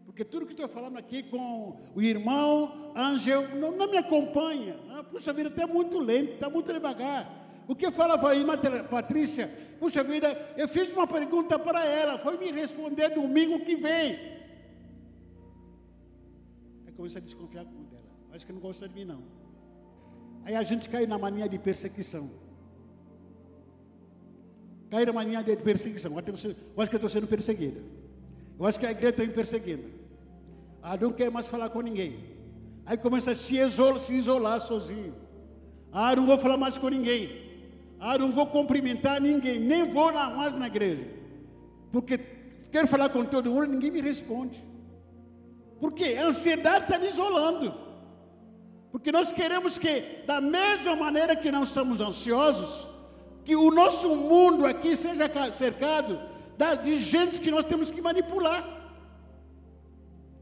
Porque 0.09 0.25
tudo 0.25 0.45
que 0.45 0.53
estou 0.53 0.67
falando 0.67 0.97
aqui 0.97 1.23
com 1.23 1.77
o 1.95 2.01
irmão 2.01 2.91
Ângel 2.95 3.55
não, 3.55 3.71
não 3.71 3.89
me 3.89 3.97
acompanha. 3.97 4.77
Ah, 4.89 5.03
puxa 5.03 5.31
vida, 5.31 5.49
está 5.49 5.67
muito 5.67 5.99
lento, 5.99 6.33
está 6.33 6.49
muito 6.49 6.73
devagar. 6.73 7.63
O 7.67 7.75
que 7.75 7.89
fala 7.91 8.17
para 8.17 8.29
a 8.29 8.35
irmã 8.35 8.57
Patrícia? 8.89 9.47
Puxa 9.79 10.03
vida, 10.03 10.35
eu 10.57 10.67
fiz 10.67 10.91
uma 10.91 11.05
pergunta 11.05 11.57
para 11.59 11.85
ela, 11.85 12.17
foi 12.17 12.37
me 12.37 12.51
responder 12.51 13.09
domingo 13.09 13.59
que 13.59 13.75
vem 13.75 14.39
começa 16.99 17.17
a 17.17 17.21
desconfiar 17.21 17.63
dela. 17.63 18.03
Acho 18.33 18.45
que 18.45 18.51
não 18.51 18.59
gosta 18.59 18.85
de 18.85 18.93
mim, 18.93 19.05
não. 19.05 19.23
Aí 20.43 20.53
a 20.53 20.63
gente 20.63 20.89
cai 20.89 21.07
na 21.07 21.17
mania 21.17 21.47
de 21.47 21.57
perseguição. 21.57 22.29
Cai 24.89 25.05
na 25.05 25.13
mania 25.13 25.41
de 25.41 25.55
perseguição. 25.55 26.11
Eu 26.11 26.81
acho 26.83 26.89
que 26.89 26.95
eu 26.95 26.97
estou 26.97 27.09
sendo 27.09 27.25
perseguida. 27.25 27.81
Eu 28.59 28.65
acho 28.65 28.77
que 28.77 28.85
a 28.85 28.91
igreja 28.91 29.11
está 29.11 29.23
me 29.23 29.31
perseguindo. 29.31 29.98
Ah, 30.81 30.97
não 30.97 31.11
quer 31.11 31.29
mais 31.29 31.47
falar 31.47 31.69
com 31.69 31.81
ninguém. 31.81 32.19
Aí 32.85 32.97
começa 32.97 33.31
a 33.31 33.35
se 33.35 33.57
isolar, 33.57 33.99
se 33.99 34.13
isolar 34.13 34.59
sozinho. 34.61 35.13
Ah, 35.91 36.15
não 36.15 36.25
vou 36.25 36.37
falar 36.37 36.57
mais 36.57 36.77
com 36.77 36.89
ninguém. 36.89 37.49
Ah, 37.99 38.17
não 38.17 38.31
vou 38.31 38.47
cumprimentar 38.47 39.19
ninguém. 39.19 39.59
Nem 39.59 39.83
vou 39.83 40.11
mais 40.13 40.53
na 40.53 40.67
igreja. 40.67 41.07
Porque 41.91 42.17
quero 42.71 42.87
falar 42.87 43.09
com 43.09 43.25
todo 43.25 43.51
mundo, 43.51 43.67
ninguém 43.67 43.91
me 43.91 44.01
responde. 44.01 44.63
Porque 45.79 46.15
a 46.15 46.27
ansiedade 46.27 46.85
está 46.85 46.97
me 46.97 47.07
isolando. 47.07 47.73
Porque 48.91 49.11
nós 49.11 49.31
queremos 49.31 49.77
que, 49.77 50.23
da 50.25 50.41
mesma 50.41 50.95
maneira 50.95 51.35
que 51.35 51.51
não 51.51 51.63
estamos 51.63 52.01
ansiosos, 52.01 52.87
que 53.45 53.55
o 53.55 53.71
nosso 53.71 54.15
mundo 54.15 54.65
aqui 54.65 54.95
seja 54.95 55.29
cercado 55.53 56.19
de 56.83 56.99
gente 57.01 57.39
que 57.39 57.51
nós 57.51 57.63
temos 57.63 57.91
que 57.91 58.01
manipular. 58.01 58.78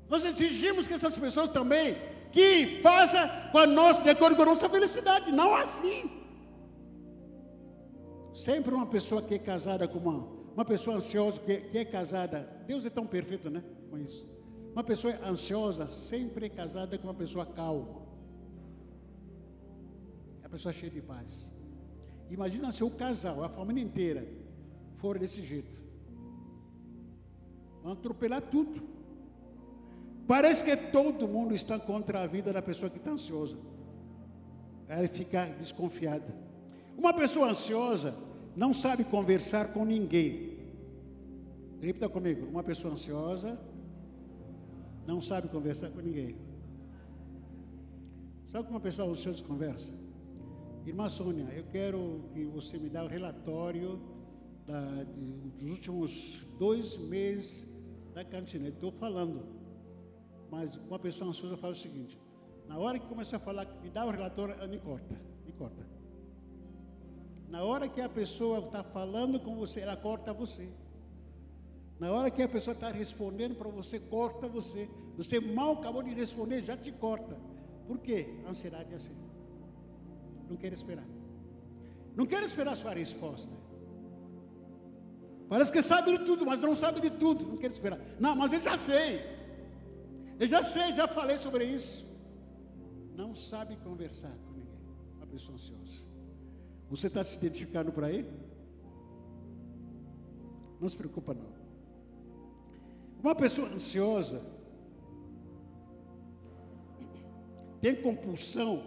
Nós 0.10 0.24
exigimos 0.24 0.88
que 0.88 0.94
essas 0.94 1.18
pessoas 1.18 1.50
também 1.50 1.96
que 2.32 2.80
façam 2.82 3.28
com 3.52 3.58
a 3.58 3.68
nossa, 3.68 4.02
de 4.02 4.10
acordo 4.10 4.36
com 4.36 4.44
a 4.44 4.46
nossa 4.46 4.70
felicidade, 4.70 5.32
não 5.32 5.56
assim. 5.56 6.10
Sempre 8.34 8.74
uma 8.74 8.86
pessoa 8.86 9.22
que 9.22 9.36
é 9.36 9.40
casada 9.40 9.88
com 9.88 10.00
uma, 10.00 10.28
uma 10.54 10.66
pessoa 10.66 10.98
ansiosa 10.98 11.42
que, 11.42 11.58
que 11.58 11.78
é 11.78 11.86
casada, 11.86 12.48
Deus 12.68 12.86
é 12.86 12.90
tão 12.90 13.06
perfeito, 13.06 13.50
né? 13.50 13.64
Com 13.90 13.98
isso. 13.98 14.28
Uma 14.72 14.84
pessoa 14.84 15.14
ansiosa 15.26 15.88
sempre 15.88 16.46
é 16.46 16.50
casada 16.50 16.98
com 16.98 17.08
uma 17.08 17.14
pessoa 17.14 17.46
calma. 17.46 18.06
É 20.44 20.46
a 20.46 20.50
pessoa 20.50 20.72
cheia 20.72 20.92
de 20.92 21.02
paz. 21.02 21.52
Imagina 22.30 22.72
se 22.72 22.84
o 22.84 22.92
casal, 22.92 23.44
a 23.44 23.50
família 23.50 23.84
inteira, 23.84 24.28
for 24.98 25.18
desse 25.18 25.42
jeito. 25.42 25.82
Vão 27.82 27.94
atropelar 27.94 28.42
tudo. 28.42 28.97
Parece 30.28 30.64
que 30.64 30.76
todo 30.76 31.28
mundo 31.28 31.54
está 31.54 31.80
contra 31.80 32.22
a 32.22 32.28
vida 32.28 32.52
da 32.52 32.62
pessoa 32.62 32.90
que 32.90 32.98
está 32.98 33.12
ansiosa. 33.12 33.58
Ela 34.88 35.08
fica 35.08 35.46
desconfiada. 35.58 36.36
Uma 36.98 37.14
pessoa 37.14 37.50
ansiosa 37.50 38.14
não 38.56 38.74
sabe 38.74 39.04
conversar 39.04 39.72
com 39.72 39.86
ninguém. 39.86 40.58
Repita 41.80 42.10
comigo. 42.10 42.46
Uma 42.48 42.64
pessoa 42.64 42.94
ansiosa 42.94 43.58
não 45.06 45.22
sabe 45.22 45.48
conversar 45.48 45.90
com 45.92 46.02
ninguém. 46.02 46.36
Sabe 48.44 48.66
como 48.66 48.76
uma 48.76 48.84
pessoa 48.84 49.10
ansiosa 49.10 49.44
conversa? 49.44 49.94
Irmã 50.86 51.10
Sônia, 51.10 51.46
eu 51.54 51.66
quero 51.66 52.22
que 52.34 52.46
você 52.46 52.78
me 52.78 52.90
dê 52.90 53.00
o 53.00 53.08
relatório 53.08 54.00
da, 54.66 55.04
de, 55.04 55.32
dos 55.60 55.70
últimos 55.70 56.46
dois 56.58 56.98
meses 56.98 57.70
da 58.14 58.24
cantina. 58.24 58.70
Estou 58.70 58.92
falando, 58.92 59.44
mas 60.50 60.76
uma 60.76 61.00
pessoa 61.00 61.30
ansiosa 61.30 61.58
fala 61.58 61.74
o 61.74 61.76
seguinte: 61.76 62.18
na 62.68 62.78
hora 62.78 63.00
que 63.00 63.08
começa 63.08 63.38
a 63.38 63.40
falar, 63.40 63.66
me 63.82 63.90
dá 63.90 64.06
o 64.06 64.10
relatório, 64.10 64.56
ela 64.56 64.68
me 64.68 64.80
corta, 64.80 65.16
me 65.46 65.52
corta. 65.52 65.86
Na 67.48 67.64
hora 67.64 67.88
que 67.88 68.02
a 68.02 68.10
pessoa 68.10 68.60
está 68.60 68.84
falando 68.84 69.40
com 69.40 69.56
você, 69.56 69.82
ela 69.82 69.96
corta 69.96 70.34
você. 70.34 70.70
Na 72.00 72.12
hora 72.12 72.30
que 72.30 72.44
a 72.44 72.50
pessoa 72.50 72.74
está 72.74 72.90
respondendo 72.90 73.56
para 73.56 73.70
você, 73.70 74.00
corta 74.00 74.48
você. 74.48 74.90
Você 75.16 75.40
mal 75.40 75.74
acabou 75.74 76.04
de 76.04 76.14
responder, 76.14 76.62
já 76.62 76.76
te 76.78 76.92
corta. 76.92 77.38
Por 77.88 78.00
quê? 78.00 78.36
A 78.46 78.50
ansiedade 78.50 78.92
é 78.92 78.96
assim. 78.96 79.16
Não 80.50 80.58
quer 80.58 80.74
esperar. 80.74 81.08
Não 82.16 82.26
quer 82.26 82.44
esperar 82.44 82.74
a 82.74 82.76
sua 82.76 82.94
resposta. 82.94 83.52
Parece 85.48 85.72
que 85.72 85.82
sabe 85.82 86.18
de 86.18 86.26
tudo, 86.26 86.46
mas 86.46 86.60
não 86.60 86.76
sabe 86.76 87.00
de 87.00 87.10
tudo. 87.10 87.46
Não 87.46 87.58
quer 87.58 87.72
esperar. 87.72 88.00
Não, 88.20 88.36
mas 88.36 88.52
eu 88.52 88.60
já 88.60 88.78
sei. 88.78 89.22
Eu 90.40 90.48
já 90.48 90.62
sei, 90.62 90.94
já 90.94 91.08
falei 91.08 91.38
sobre 91.38 91.66
isso. 91.66 92.06
Não 93.16 93.34
sabe 93.36 93.76
conversar 93.78 94.32
com 94.44 94.52
ninguém. 94.52 94.80
Uma 95.16 95.26
pessoa 95.26 95.56
ansiosa. 95.56 96.02
Você 96.90 97.08
está 97.08 97.24
se 97.24 97.38
identificando 97.38 97.92
por 97.92 98.04
aí? 98.04 98.30
Não 100.80 100.88
se 100.88 100.96
preocupa 100.96 101.34
não. 101.34 101.58
Uma 103.20 103.34
pessoa 103.34 103.68
ansiosa 103.68 104.42
tem 107.82 107.96
compulsão 107.96 108.84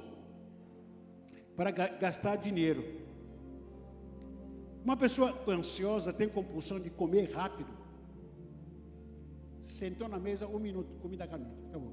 para 1.56 1.70
gastar 1.70 2.36
dinheiro. 2.36 3.00
Uma 4.84 4.96
pessoa 4.96 5.36
ansiosa 5.48 6.12
tem 6.12 6.28
compulsão 6.28 6.78
de 6.78 6.90
comer 6.90 7.32
rápido. 7.32 7.79
Sentou 9.62 10.08
na 10.08 10.18
mesa, 10.18 10.46
um 10.46 10.58
minuto, 10.58 10.94
comida 11.00 11.26
caminho, 11.26 11.54
acabou. 11.68 11.92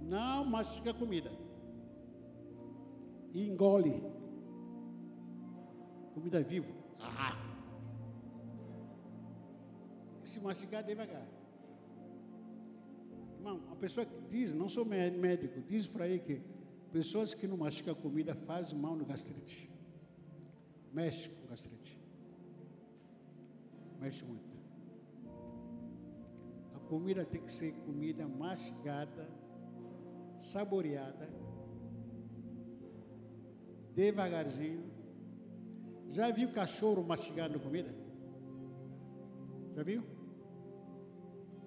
Não 0.00 0.44
mastiga 0.44 0.94
comida. 0.94 1.30
Engole. 3.34 4.02
Comida 6.14 6.40
viva. 6.42 6.72
Ah. 7.00 7.36
Se 10.24 10.40
mastigar 10.40 10.84
devagar. 10.84 11.26
Irmão, 13.36 13.62
a 13.70 13.76
pessoa 13.76 14.04
que 14.04 14.20
diz, 14.28 14.52
não 14.52 14.68
sou 14.68 14.84
médico, 14.84 15.60
diz 15.62 15.86
para 15.86 16.04
aí 16.04 16.18
que 16.18 16.40
pessoas 16.92 17.34
que 17.34 17.46
não 17.46 17.56
mastigam 17.56 17.94
comida 17.94 18.34
fazem 18.34 18.78
mal 18.78 18.96
no 18.96 19.04
gastrite. 19.04 19.70
Mexe 20.92 21.28
com 21.28 21.46
gastrite. 21.46 21.98
Mexe 24.00 24.24
muito. 24.24 24.47
Comida 26.88 27.24
tem 27.24 27.42
que 27.42 27.52
ser 27.52 27.72
comida 27.84 28.26
mastigada, 28.26 29.28
saboreada, 30.38 31.28
devagarzinho. 33.94 34.84
Já 36.08 36.30
viu 36.30 36.50
cachorro 36.52 37.04
mastigando 37.04 37.60
comida? 37.60 37.94
Já 39.74 39.82
viu? 39.82 40.02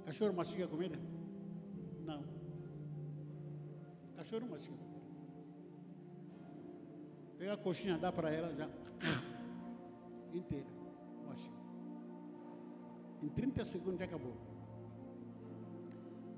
Cachorro 0.06 0.34
mastiga 0.34 0.68
comida? 0.68 0.98
Não. 2.04 2.24
Cachorro 4.16 4.50
mastiga 4.50 4.78
comida. 4.78 5.02
Pega 7.38 7.54
a 7.54 7.58
coxinha, 7.58 7.98
dá 7.98 8.12
para 8.12 8.34
ela 8.34 8.54
já 8.56 8.68
inteira. 10.34 10.68
Mastiga. 11.28 11.56
Em 13.22 13.30
30 13.30 13.64
segundos 13.64 14.00
já 14.00 14.06
acabou. 14.06 14.51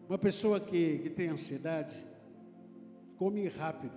Uma 0.07 0.17
pessoa 0.17 0.59
que, 0.59 0.99
que 0.99 1.09
tem 1.09 1.29
ansiedade, 1.29 1.95
come 3.17 3.47
rápido, 3.47 3.93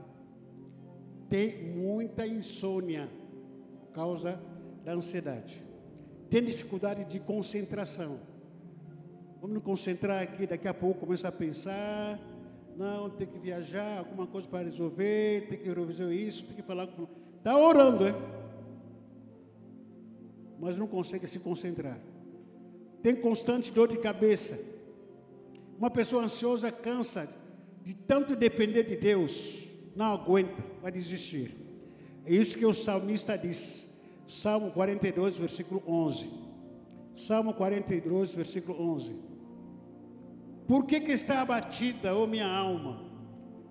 tem 1.29 1.75
muita 1.75 2.27
insônia 2.27 3.09
por 3.81 3.93
causa 3.93 4.41
da 4.85 4.93
ansiedade, 4.93 5.61
tem 6.31 6.45
dificuldade 6.45 7.05
de 7.05 7.19
concentração. 7.19 8.21
Vamos 9.41 9.55
nos 9.57 9.65
concentrar 9.65 10.23
aqui, 10.23 10.47
daqui 10.47 10.69
a 10.69 10.75
pouco 10.75 11.01
começa 11.01 11.29
a 11.29 11.33
pensar, 11.33 12.19
não, 12.77 13.11
tem 13.11 13.27
que 13.27 13.39
viajar, 13.39 13.99
alguma 13.99 14.27
coisa 14.27 14.49
para 14.49 14.65
resolver, 14.65 15.49
tem 15.49 15.59
que 15.59 15.69
resolver 15.69 16.15
isso, 16.15 16.45
tem 16.45 16.57
que 16.57 16.63
falar 16.63 16.87
com. 16.87 17.09
Está 17.39 17.57
orando, 17.57 18.07
hein? 18.07 18.15
Mas 20.59 20.77
não 20.77 20.87
consegue 20.87 21.27
se 21.27 21.39
concentrar. 21.39 21.99
Tem 23.03 23.15
constante 23.15 23.73
dor 23.73 23.89
de 23.89 23.99
cabeça 23.99 24.76
uma 25.79 25.91
pessoa 25.91 26.25
ansiosa 26.25 26.71
cansa 26.73 27.29
de 27.83 27.95
tanto 27.95 28.35
depender 28.35 28.83
de 28.85 28.97
Deus, 28.97 29.69
não 29.95 30.07
aguenta, 30.07 30.63
vai 30.83 30.91
desistir. 30.91 31.55
É 32.25 32.35
isso 32.35 32.59
que 32.59 32.67
o 32.67 32.73
salmista 32.73 33.37
diz. 33.37 33.95
Salmo 34.27 34.73
42, 34.73 35.39
versículo 35.39 35.83
11. 35.87 36.29
Salmo 37.15 37.55
42, 37.55 38.35
versículo 38.35 38.81
11. 38.95 39.15
Por 40.67 40.85
que, 40.85 41.01
que 41.01 41.13
está 41.13 41.41
abatida, 41.43 42.15
ó 42.15 42.27
minha 42.27 42.47
alma? 42.47 43.05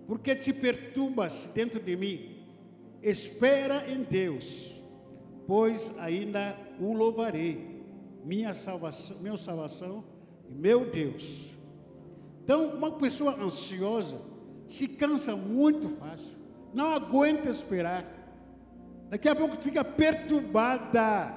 Por 0.07 0.19
que 0.19 0.35
te 0.35 0.53
perturbas 0.53 1.51
dentro 1.53 1.79
de 1.79 1.97
mim? 1.97 2.45
Espera 3.01 3.91
em 3.91 4.03
Deus, 4.03 4.81
pois 5.45 5.93
ainda 5.99 6.57
o 6.79 6.93
louvarei, 6.93 7.83
minha 8.23 8.53
salvação, 8.53 9.19
meu 9.19 9.35
salvação 9.35 10.03
e 10.49 10.53
meu 10.53 10.89
Deus. 10.89 11.54
Então, 12.45 12.67
uma 12.75 12.91
pessoa 12.91 13.43
ansiosa 13.43 14.21
se 14.67 14.87
cansa 14.87 15.35
muito 15.35 15.89
fácil, 15.97 16.31
não 16.75 16.91
aguenta 16.91 17.49
esperar. 17.49 18.05
Daqui 19.09 19.27
a 19.27 19.35
pouco 19.35 19.59
fica 19.59 19.83
perturbada, 19.83 21.33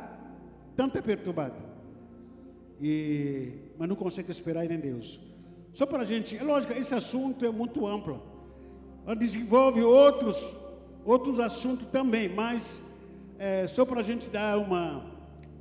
tanto 0.76 0.98
é 0.98 1.00
perturbada, 1.00 1.56
e, 2.78 3.54
mas 3.78 3.88
não 3.88 3.96
consegue 3.96 4.30
esperar 4.30 4.70
em 4.70 4.78
Deus. 4.78 5.18
Só 5.72 5.86
para 5.86 6.02
a 6.02 6.04
gente, 6.04 6.36
é 6.36 6.42
lógico, 6.42 6.74
esse 6.74 6.94
assunto 6.94 7.42
é 7.42 7.50
muito 7.50 7.86
amplo, 7.86 8.22
desenvolve 9.18 9.82
outros, 9.82 10.58
outros 11.06 11.40
assuntos 11.40 11.86
também, 11.86 12.28
mas 12.28 12.82
é, 13.38 13.66
só 13.66 13.86
para 13.86 14.00
a 14.00 14.04
gente 14.04 14.28
dar 14.28 14.58
uma, 14.58 15.06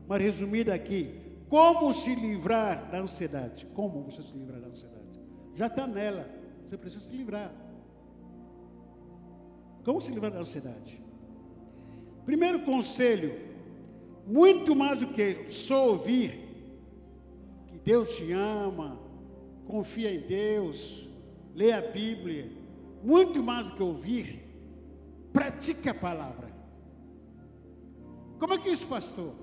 uma 0.05 0.17
resumida 0.17 0.73
aqui. 0.73 1.21
Como 1.47 1.93
se 1.93 2.13
livrar 2.15 2.91
da 2.91 2.99
ansiedade? 2.99 3.65
Como 3.67 4.01
você 4.01 4.21
se 4.21 4.37
livrar 4.37 4.59
da 4.59 4.67
ansiedade? 4.67 5.06
Já 5.57 5.65
está 5.65 5.87
nela. 5.87 6.29
Você 6.63 6.77
precisa 6.77 7.03
se 7.03 7.15
livrar. 7.15 7.51
Como 9.83 9.99
se 9.99 10.11
livrar 10.11 10.31
da 10.31 10.39
ansiedade? 10.39 11.01
Primeiro 12.25 12.59
conselho, 12.61 13.33
muito 14.27 14.75
mais 14.75 14.99
do 14.99 15.07
que 15.07 15.49
só 15.49 15.89
ouvir 15.89 16.45
que 17.67 17.77
Deus 17.79 18.15
te 18.15 18.31
ama, 18.33 18.99
confia 19.65 20.13
em 20.13 20.19
Deus, 20.19 21.07
lê 21.55 21.71
a 21.71 21.81
Bíblia, 21.81 22.51
muito 23.03 23.41
mais 23.41 23.65
do 23.65 23.75
que 23.75 23.81
ouvir, 23.81 24.43
pratique 25.33 25.89
a 25.89 25.93
palavra. 25.93 26.53
Como 28.37 28.53
é 28.53 28.57
que 28.59 28.69
é 28.69 28.73
isso, 28.73 28.85
pastor? 28.85 29.33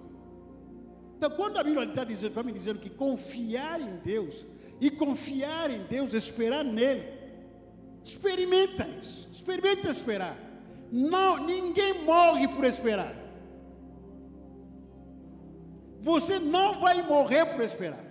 Então, 1.17 1.31
quando 1.31 1.57
a 1.57 1.65
Bíblia 1.65 1.89
está 1.89 2.05
dizendo 2.05 2.35
para 2.35 2.43
mim 2.45 2.53
dizendo 2.53 2.79
que 2.79 2.91
confiar 2.91 3.81
em 3.81 3.97
Deus 3.97 4.47
e 4.85 4.91
confiar 4.91 5.71
em 5.71 5.83
Deus, 5.85 6.13
esperar 6.13 6.63
nele. 6.63 7.09
Experimenta 8.05 8.87
isso, 9.01 9.27
experimenta 9.33 9.89
esperar. 9.89 10.37
Não, 10.93 11.39
ninguém 11.43 12.05
morre 12.05 12.47
por 12.49 12.67
esperar. 12.67 13.17
Você 16.01 16.39
não 16.39 16.81
vai 16.81 17.01
morrer 17.01 17.47
por 17.47 17.63
esperar. 17.65 18.05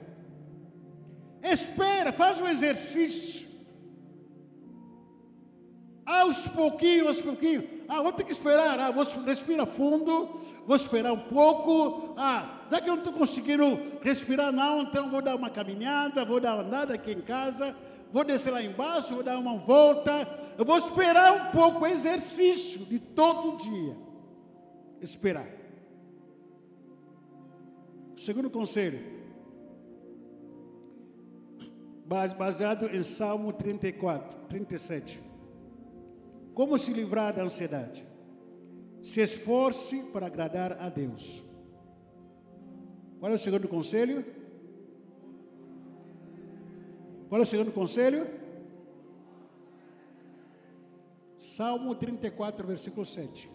Espera, 1.43 2.11
faz 2.11 2.41
um 2.41 2.47
exercício. 2.47 3.45
Aos 6.03 6.47
pouquinhos, 6.47 7.07
aos 7.07 7.21
pouquinhos. 7.21 7.65
Ah, 7.87 8.01
vou 8.01 8.13
ter 8.13 8.23
que 8.23 8.31
esperar. 8.31 8.79
Ah, 8.79 8.89
vou 8.89 9.03
respirar 9.23 9.67
fundo, 9.67 10.41
vou 10.65 10.75
esperar 10.75 11.13
um 11.13 11.19
pouco. 11.19 12.13
Ah, 12.17 12.65
já 12.69 12.81
que 12.81 12.89
eu 12.89 12.95
não 12.95 13.03
estou 13.03 13.13
conseguindo 13.13 13.99
respirar, 14.01 14.51
não, 14.51 14.83
então 14.83 15.09
vou 15.09 15.21
dar 15.21 15.35
uma 15.35 15.49
caminhada, 15.49 16.25
vou 16.25 16.39
dar 16.39 16.55
uma 16.55 16.63
andada 16.63 16.93
aqui 16.93 17.11
em 17.11 17.21
casa, 17.21 17.75
vou 18.11 18.23
descer 18.23 18.51
lá 18.51 18.61
embaixo, 18.61 19.13
vou 19.13 19.23
dar 19.23 19.37
uma 19.37 19.57
volta. 19.57 20.27
Eu 20.57 20.65
vou 20.65 20.77
esperar 20.77 21.33
um 21.33 21.51
pouco, 21.51 21.85
exercício 21.85 22.85
de 22.85 22.99
todo 22.99 23.57
dia. 23.57 23.95
Esperar. 25.01 25.47
Segundo 28.15 28.49
conselho, 28.49 28.99
baseado 32.05 32.87
em 32.87 33.03
Salmo 33.03 33.51
34, 33.51 34.47
37. 34.47 35.21
Como 36.53 36.77
se 36.77 36.93
livrar 36.93 37.33
da 37.33 37.43
ansiedade? 37.43 38.05
Se 39.03 39.21
esforce 39.21 40.01
para 40.13 40.27
agradar 40.27 40.77
a 40.79 40.89
Deus. 40.89 41.43
Qual 43.19 43.31
é 43.31 43.35
o 43.35 43.39
segundo 43.39 43.67
conselho? 43.67 44.25
Qual 47.29 47.39
é 47.39 47.43
o 47.43 47.47
segundo 47.47 47.71
conselho? 47.71 48.27
Salmo 51.37 51.93
34, 51.93 52.65
versículo 52.65 53.05
7. 53.05 53.49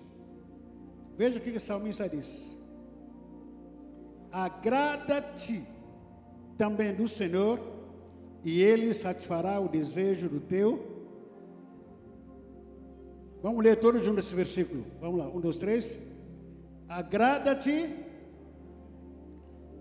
Veja 1.17 1.39
o 1.39 1.43
que 1.43 1.51
o 1.51 1.59
salmista 1.59 2.09
diz: 2.09 2.57
Agrada-te 4.31 5.67
também 6.57 6.95
do 6.95 7.09
Senhor, 7.09 7.59
e 8.45 8.63
Ele 8.63 8.93
satisfará 8.93 9.59
o 9.59 9.69
desejo 9.69 10.29
do 10.29 10.41
teu. 10.41 10.88
Vamos 13.43 13.63
ler 13.65 13.77
todos 13.77 14.05
juntos 14.05 14.27
esse 14.27 14.35
versículo. 14.35 14.85
Vamos 15.01 15.19
lá, 15.19 15.29
um, 15.29 15.41
dois, 15.41 15.57
três. 15.57 15.99
Agrada-te 16.89 18.07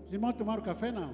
os 0.08 0.12
irmãos 0.14 0.36
tomaram 0.36 0.62
café? 0.62 0.90
Não. 0.90 1.12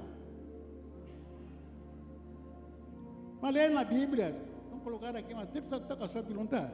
Mas 3.42 3.52
leia 3.52 3.70
na 3.70 3.83
Bíblia, 3.83 4.40
vamos 4.70 4.85
colocar 4.85 5.14
aqui, 5.16 5.35
mas 5.35 5.50
que 5.50 5.59
estar 5.59 5.96
com 5.96 6.04
a 6.04 6.09
sua 6.09 6.22
pergunta. 6.22 6.72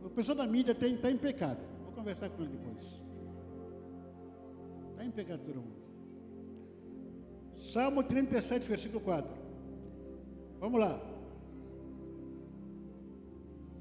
O 0.00 0.08
pessoal 0.10 0.38
da 0.38 0.46
mídia 0.46 0.72
está 0.72 1.10
em 1.10 1.16
pecado. 1.16 1.58
Vou 1.82 1.92
conversar 1.92 2.30
com 2.30 2.42
ele 2.42 2.52
depois. 2.56 2.86
Está 4.92 5.04
em 5.04 5.10
pecado 5.10 5.40
todo 5.44 5.56
mundo. 5.56 5.80
Salmo 7.58 8.04
37, 8.04 8.68
versículo 8.68 9.00
4. 9.00 9.30
Vamos 10.60 10.80
lá. 10.80 11.09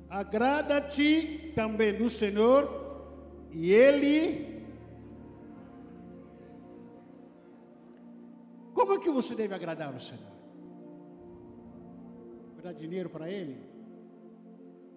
Agrada-te 0.10 1.52
também 1.56 1.98
do 1.98 2.10
Senhor, 2.10 2.68
e 3.52 3.72
Ele 3.72 4.50
Como 8.80 8.94
é 8.94 9.04
que 9.04 9.12
você 9.12 9.36
deve 9.36 9.54
agradar 9.54 9.94
o 9.94 10.00
Senhor? 10.00 10.32
Vai 12.56 12.64
dar 12.64 12.74
dinheiro 12.74 13.10
para 13.10 13.30
ele? 13.30 13.62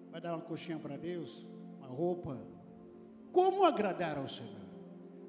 Vai 0.09 0.19
dar 0.21 0.33
uma 0.33 0.41
coxinha 0.41 0.79
para 0.79 0.97
Deus? 0.97 1.45
Uma 1.77 1.89
roupa? 1.89 2.39
Como 3.31 3.63
agradar 3.65 4.17
ao 4.17 4.27
Senhor? 4.27 4.63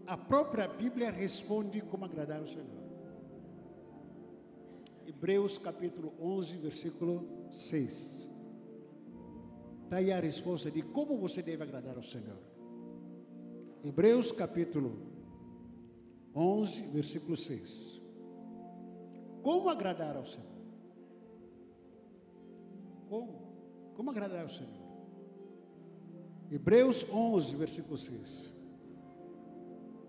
A 0.07 0.16
própria 0.16 0.68
Bíblia 0.68 1.11
responde 1.11 1.81
como 1.81 2.05
agradar 2.05 2.38
ao 2.38 2.47
Senhor. 2.47 2.64
Hebreus 5.05 5.59
capítulo 5.59 6.14
11, 6.18 6.57
versículo 6.57 7.29
6. 7.51 8.34
Está 9.94 10.02
aí 10.02 10.12
a 10.12 10.18
resposta 10.18 10.72
de 10.72 10.83
como 10.83 11.16
você 11.16 11.40
deve 11.40 11.62
agradar 11.62 11.94
ao 11.94 12.02
Senhor. 12.02 12.37
Hebreus 13.85 14.33
capítulo 14.33 14.98
11, 16.35 16.88
versículo 16.88 17.37
6. 17.37 18.02
Como 19.40 19.68
agradar 19.68 20.16
ao 20.16 20.26
Senhor? 20.26 20.50
Como? 23.09 23.92
Como 23.94 24.11
agradar 24.11 24.42
ao 24.42 24.48
Senhor? 24.48 24.83
Hebreus 26.50 27.07
11, 27.09 27.54
versículo 27.54 27.96
6. 27.96 28.52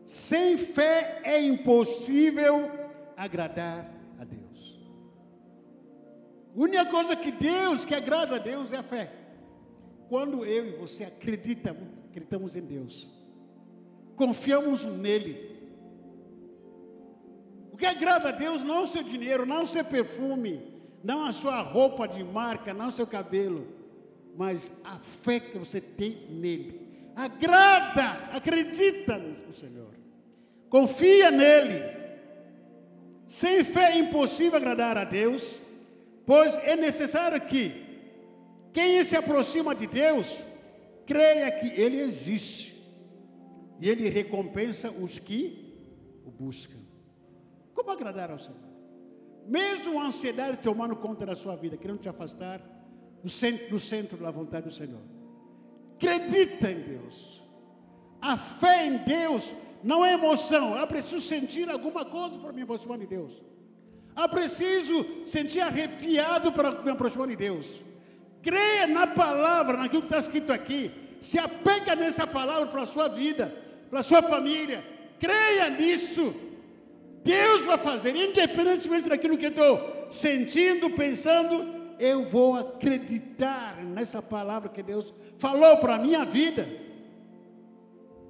Sem 0.07 0.57
fé 0.57 1.21
é 1.23 1.39
impossível 1.39 2.71
agradar 3.15 3.87
a 4.19 4.23
Deus. 4.23 4.79
A 6.55 6.59
única 6.59 6.85
coisa 6.87 7.15
que 7.15 7.31
Deus, 7.31 7.85
que 7.85 7.93
agrada 7.93 8.37
a 8.37 8.39
Deus 8.39 8.73
é 8.73 8.77
a 8.77 8.83
fé. 8.83 9.24
Quando 10.09 10.45
eu 10.45 10.67
e 10.67 10.71
você 10.71 11.03
acreditamos, 11.03 11.83
acreditamos 12.09 12.55
em 12.55 12.61
Deus, 12.61 13.09
confiamos 14.15 14.85
nele. 14.85 15.55
O 17.71 17.77
que 17.77 17.85
agrada 17.85 18.29
a 18.29 18.31
Deus 18.31 18.63
não 18.63 18.83
o 18.83 18.87
seu 18.87 19.03
dinheiro, 19.03 19.45
não 19.45 19.63
o 19.63 19.67
seu 19.67 19.83
perfume, 19.83 20.61
não 21.03 21.25
a 21.25 21.31
sua 21.31 21.61
roupa 21.61 22.07
de 22.07 22.23
marca, 22.23 22.73
não 22.73 22.87
o 22.87 22.91
seu 22.91 23.05
cabelo, 23.05 23.67
mas 24.37 24.71
a 24.83 24.99
fé 24.99 25.39
que 25.39 25.57
você 25.57 25.81
tem 25.81 26.27
nele. 26.29 26.81
Agrada, 27.15 28.29
acredita 28.33 29.17
no 29.17 29.53
Senhor, 29.53 29.93
confia 30.69 31.31
nele. 31.31 31.83
Sem 33.27 33.63
fé 33.63 33.93
é 33.93 33.97
impossível 33.97 34.57
agradar 34.57 34.97
a 34.97 35.03
Deus, 35.03 35.59
pois 36.25 36.55
é 36.63 36.75
necessário 36.75 37.39
que 37.41 37.84
quem 38.75 39.01
se 39.05 39.15
aproxima 39.15 39.73
de 39.73 39.87
Deus, 39.87 40.43
creia 41.05 41.49
que 41.49 41.81
Ele 41.81 42.01
existe. 42.01 42.75
E 43.79 43.89
Ele 43.89 44.09
recompensa 44.09 44.91
os 44.91 45.17
que 45.17 45.73
o 46.25 46.29
buscam. 46.29 46.77
Como 47.73 47.89
agradar 47.89 48.31
ao 48.31 48.37
Senhor? 48.37 48.59
Mesmo 49.47 49.97
a 49.97 50.07
ansiedade 50.07 50.57
tomando 50.57 50.93
conta 50.93 51.25
da 51.25 51.37
sua 51.37 51.55
vida, 51.55 51.77
querendo 51.77 51.99
te 51.99 52.09
afastar 52.09 52.61
do 53.23 53.29
centro, 53.29 53.69
do 53.69 53.79
centro 53.79 54.17
da 54.17 54.29
vontade 54.29 54.67
do 54.67 54.73
Senhor. 54.73 55.01
Acredita 55.95 56.69
em 56.69 56.81
Deus. 56.81 57.41
A 58.21 58.37
fé 58.37 58.87
em 58.87 58.97
Deus 58.97 59.53
não 59.81 60.03
é 60.03 60.15
emoção. 60.15 60.77
Eu 60.77 60.85
preciso 60.85 61.21
sentir 61.21 61.69
alguma 61.69 62.03
coisa 62.03 62.37
para 62.37 62.51
me 62.51 62.63
aproximar 62.63 62.97
de 62.97 63.07
Deus. 63.07 63.41
Eu 64.17 64.27
preciso 64.27 65.25
sentir 65.25 65.61
arrepiado 65.61 66.51
para 66.51 66.83
me 66.83 66.91
aproximar 66.91 67.29
de 67.29 67.37
Deus. 67.37 67.94
Creia 68.45 68.85
na 68.85 69.07
palavra, 69.07 69.75
naquilo 69.75 70.03
que 70.03 70.07
está 70.07 70.19
escrito 70.19 70.53
aqui. 70.53 70.91
Se 71.19 71.39
apega 71.39 71.95
nessa 71.95 72.27
palavra 72.27 72.67
para 72.67 72.83
a 72.83 72.85
sua 72.85 73.07
vida, 73.07 73.51
para 73.89 74.01
a 74.01 74.03
sua 74.03 74.21
família. 74.21 74.85
Creia 75.19 75.67
nisso. 75.71 76.31
Deus 77.23 77.65
vai 77.65 77.79
fazer, 77.79 78.15
independentemente 78.15 79.09
daquilo 79.09 79.35
que 79.35 79.47
eu 79.47 79.49
estou 79.49 80.07
sentindo, 80.11 80.91
pensando, 80.91 81.73
eu 81.97 82.25
vou 82.25 82.55
acreditar 82.55 83.83
nessa 83.83 84.21
palavra 84.21 84.69
que 84.69 84.83
Deus 84.83 85.11
falou 85.39 85.77
para 85.77 85.95
a 85.95 85.97
minha 85.97 86.23
vida. 86.23 86.69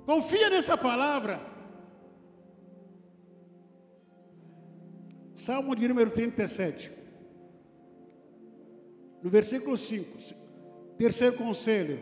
Confia 0.05 0.49
nessa 0.49 0.77
palavra. 0.77 1.41
Salmo 5.35 5.75
de 5.75 5.85
número 5.89 6.09
37 6.09 6.94
no 9.25 9.31
versículo 9.31 9.75
5, 9.75 10.35
terceiro 10.99 11.35
conselho. 11.35 11.99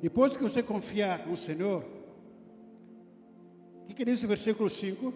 Depois 0.00 0.36
que 0.36 0.42
você 0.44 0.62
confiar 0.62 1.26
no 1.26 1.36
Senhor, 1.36 1.82
o 3.82 3.86
que, 3.86 3.94
que 3.94 4.04
diz 4.04 4.22
o 4.22 4.28
versículo 4.28 4.70
5? 4.70 5.12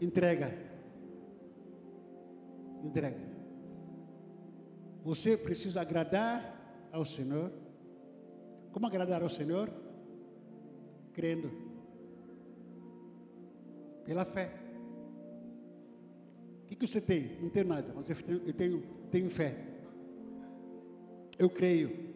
Entrega. 0.00 0.56
Entrega. 2.84 3.18
Você 5.02 5.36
precisa 5.36 5.80
agradar 5.80 6.88
ao 6.92 7.04
Senhor. 7.04 7.50
Como 8.70 8.86
agradar 8.86 9.24
ao 9.24 9.28
Senhor? 9.28 9.68
Crendo 11.12 11.69
pela 14.04 14.24
fé. 14.24 14.50
O 16.62 16.66
que, 16.66 16.76
que 16.76 16.86
você 16.86 17.00
tem? 17.00 17.38
Não 17.40 17.50
tenho 17.50 17.66
nada, 17.66 17.92
mas 17.94 18.08
eu 18.08 18.54
tenho, 18.54 18.82
tenho 19.10 19.30
fé. 19.30 19.56
Eu 21.38 21.50
creio. 21.50 22.10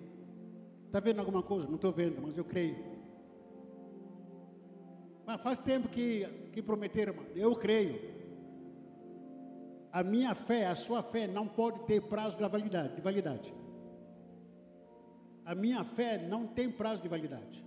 Está 0.87 1.01
vendo 1.01 1.18
alguma 1.18 1.42
coisa? 1.42 1.66
Não 1.66 1.77
estou 1.77 1.90
vendo, 1.92 2.20
mas 2.23 2.37
eu 2.37 2.44
creio. 2.44 2.77
Mas 5.27 5.40
faz 5.40 5.59
tempo 5.59 5.88
que, 5.88 6.27
que 6.53 6.62
prometeram, 6.62 7.14
eu 7.35 7.57
creio. 7.57 8.14
A 9.90 10.03
minha 10.03 10.35
fé, 10.35 10.66
a 10.66 10.75
sua 10.75 11.03
fé 11.03 11.27
não 11.27 11.49
pode 11.49 11.81
ter 11.85 12.03
prazo 12.03 12.37
de 12.37 12.49
validade. 12.49 12.94
De 12.94 13.01
validade. 13.01 13.55
A 15.44 15.55
minha 15.55 15.85
fé 15.85 16.18
não 16.18 16.47
tem 16.47 16.70
prazo 16.70 17.03
de 17.03 17.09
validade. 17.09 17.64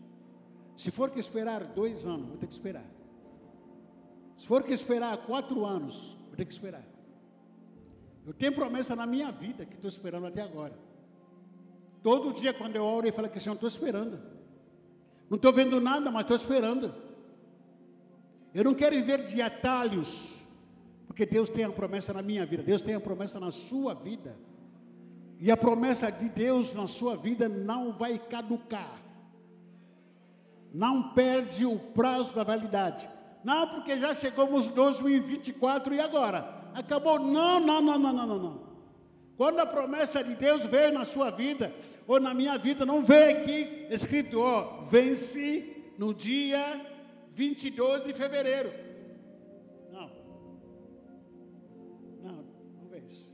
Se 0.76 0.92
for 0.92 1.10
que 1.10 1.20
esperar 1.20 1.64
dois 1.64 2.06
anos, 2.06 2.28
vou 2.28 2.38
ter 2.38 2.48
que 2.48 2.54
esperar. 2.54 2.86
Se 4.38 4.46
for 4.46 4.64
que 4.64 4.72
esperar 4.72 5.18
quatro 5.18 5.66
anos, 5.66 6.16
vou 6.28 6.36
ter 6.38 6.46
que 6.46 6.54
esperar. 6.54 6.84
Eu 8.26 8.34
tenho 8.34 8.54
promessa 8.54 8.96
na 8.96 9.06
minha 9.06 9.32
vida 9.32 9.66
que 9.66 9.74
estou 9.74 9.90
esperando 9.90 10.28
até 10.28 10.42
agora. 10.42 10.78
Todo 12.04 12.32
dia 12.34 12.54
quando 12.54 12.76
eu 12.76 12.84
oro, 12.84 13.08
eu 13.08 13.14
falo 13.14 13.30
que 13.30 13.40
Senhor, 13.40 13.56
estou 13.56 13.68
esperando. 13.68 14.20
Não 15.30 15.38
estou 15.38 15.52
vendo 15.52 15.82
nada, 15.82 16.12
mas 16.12 16.22
estou 16.22 16.38
esperando. 16.38 16.94
Eu 18.54 18.64
não 18.64 18.76
quero 18.76 18.96
viver 18.96 19.26
de 19.26 19.42
atalhos, 19.42 20.36
porque 21.08 21.26
Deus 21.26 21.50
tem 21.50 21.64
a 21.64 21.70
promessa 21.70 22.14
na 22.14 22.22
minha 22.22 22.46
vida, 22.46 22.62
Deus 22.62 22.82
tem 22.82 22.94
a 22.94 23.00
promessa 23.00 23.40
na 23.40 23.50
sua 23.50 23.94
vida. 23.94 24.38
E 25.40 25.52
a 25.52 25.58
promessa 25.58 26.12
de 26.12 26.30
Deus 26.30 26.74
na 26.74 26.88
sua 26.88 27.16
vida 27.16 27.50
não 27.50 27.92
vai 27.94 28.18
caducar. 28.18 29.02
Não 30.74 31.14
perde 31.14 31.66
o 31.66 31.78
prazo 31.78 32.34
da 32.34 32.44
validade. 32.44 33.10
Não, 33.44 33.68
porque 33.68 33.98
já 33.98 34.14
chegamos 34.14 34.68
2024 34.68 35.96
e 35.96 36.00
agora? 36.00 36.70
Acabou. 36.74 37.20
Não, 37.20 37.60
não, 37.60 37.82
não, 37.82 37.98
não, 37.98 38.14
não, 38.14 38.28
não. 38.28 38.68
Quando 39.38 39.60
a 39.60 39.66
promessa 39.66 40.24
de 40.24 40.36
Deus 40.36 40.64
veio 40.66 40.92
na 40.92 41.06
sua 41.06 41.30
vida, 41.30 41.74
ou 42.08 42.20
na 42.20 42.34
minha 42.34 42.58
vida, 42.58 42.86
não 42.86 43.04
veio 43.04 43.38
aqui 43.38 43.88
escrito, 43.90 44.40
ó, 44.40 44.84
vence 44.86 45.94
no 45.98 46.14
dia 46.14 46.82
22 47.34 48.04
de 48.04 48.14
fevereiro. 48.14 48.74
Não. 49.92 50.10
Não, 52.24 52.46
não 52.76 52.88
vence. 52.90 53.32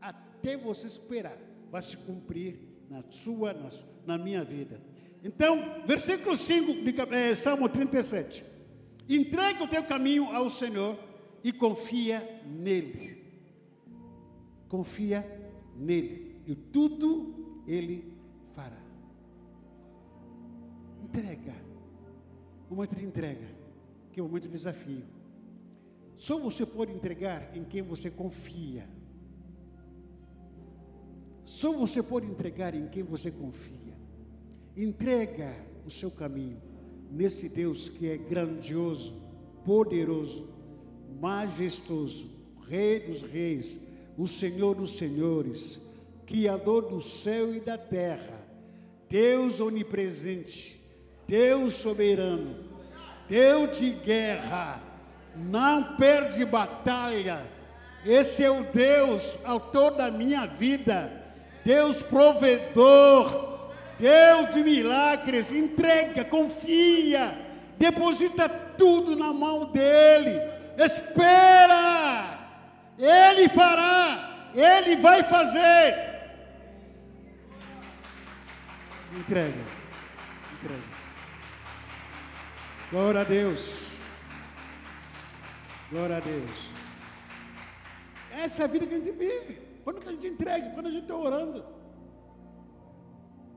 Até 0.00 0.56
você 0.56 0.86
esperar, 0.86 1.38
vai 1.70 1.82
se 1.82 1.96
cumprir 1.96 2.60
na 2.88 3.02
sua, 3.10 3.52
na, 3.52 3.70
na 4.06 4.18
minha 4.18 4.44
vida. 4.44 4.80
Então, 5.24 5.82
versículo 5.86 6.36
5 6.36 6.84
de 6.84 7.16
é, 7.16 7.34
Salmo 7.34 7.68
37. 7.68 8.44
Entrega 9.08 9.62
o 9.62 9.68
teu 9.68 9.84
caminho 9.84 10.26
ao 10.30 10.48
Senhor 10.48 10.98
e 11.42 11.52
confia 11.52 12.40
nele. 12.46 13.22
Confia 14.68 15.24
nele 15.76 16.40
e 16.46 16.54
tudo 16.54 17.62
ele 17.66 18.12
fará. 18.54 18.82
Entrega. 21.02 21.54
Momento 22.70 22.96
de 22.96 23.04
entrega, 23.04 23.46
que 24.10 24.18
é 24.18 24.22
um 24.22 24.26
momento 24.26 24.44
de 24.44 24.54
desafio. 24.54 25.04
Só 26.16 26.38
você 26.38 26.64
pode 26.64 26.92
entregar 26.92 27.54
em 27.56 27.62
quem 27.62 27.82
você 27.82 28.10
confia. 28.10 28.88
Só 31.44 31.72
você 31.72 32.02
pode 32.02 32.26
entregar 32.26 32.74
em 32.74 32.88
quem 32.88 33.02
você 33.02 33.30
confia. 33.30 33.94
Entrega 34.74 35.54
o 35.84 35.90
seu 35.90 36.10
caminho 36.10 36.73
nesse 37.14 37.48
Deus 37.48 37.88
que 37.88 38.08
é 38.08 38.16
grandioso, 38.16 39.14
poderoso, 39.64 40.48
majestoso, 41.20 42.34
Rei 42.66 42.98
dos 43.00 43.20
reis, 43.20 43.78
o 44.16 44.26
Senhor 44.26 44.74
dos 44.74 44.96
senhores, 44.96 45.80
Criador 46.26 46.88
do 46.88 47.02
céu 47.02 47.54
e 47.54 47.60
da 47.60 47.76
terra, 47.76 48.40
Deus 49.08 49.60
onipresente, 49.60 50.80
Deus 51.28 51.74
soberano, 51.74 52.56
Deus 53.28 53.78
de 53.78 53.90
guerra, 53.90 54.82
não 55.36 55.96
perde 55.96 56.44
batalha. 56.44 57.46
Esse 58.04 58.42
é 58.42 58.50
o 58.50 58.64
Deus, 58.64 59.38
autor 59.44 59.92
da 59.92 60.10
minha 60.10 60.46
vida, 60.46 61.12
Deus 61.64 62.00
provedor, 62.02 63.53
Deus 63.98 64.54
de 64.54 64.62
milagres. 64.62 65.50
Entrega, 65.50 66.24
confia, 66.24 67.36
deposita 67.78 68.48
tudo 68.48 69.16
na 69.16 69.32
mão 69.32 69.70
dEle. 69.72 70.40
Espera, 70.76 72.38
Ele 72.98 73.48
fará, 73.48 74.50
Ele 74.54 74.96
vai 74.96 75.22
fazer. 75.22 76.12
Entrega, 79.16 79.62
entrega. 80.54 80.82
Glória 82.90 83.20
a 83.20 83.24
Deus. 83.24 83.84
Glória 85.90 86.16
a 86.16 86.20
Deus. 86.20 86.70
Essa 88.32 88.62
é 88.62 88.64
a 88.64 88.68
vida 88.68 88.86
que 88.86 88.94
a 88.94 88.98
gente 88.98 89.12
vive. 89.12 89.60
Quando 89.84 90.00
que 90.00 90.08
a 90.08 90.12
gente 90.12 90.26
entrega, 90.26 90.70
quando 90.70 90.88
a 90.88 90.90
gente 90.90 91.02
está 91.02 91.14
orando. 91.14 91.73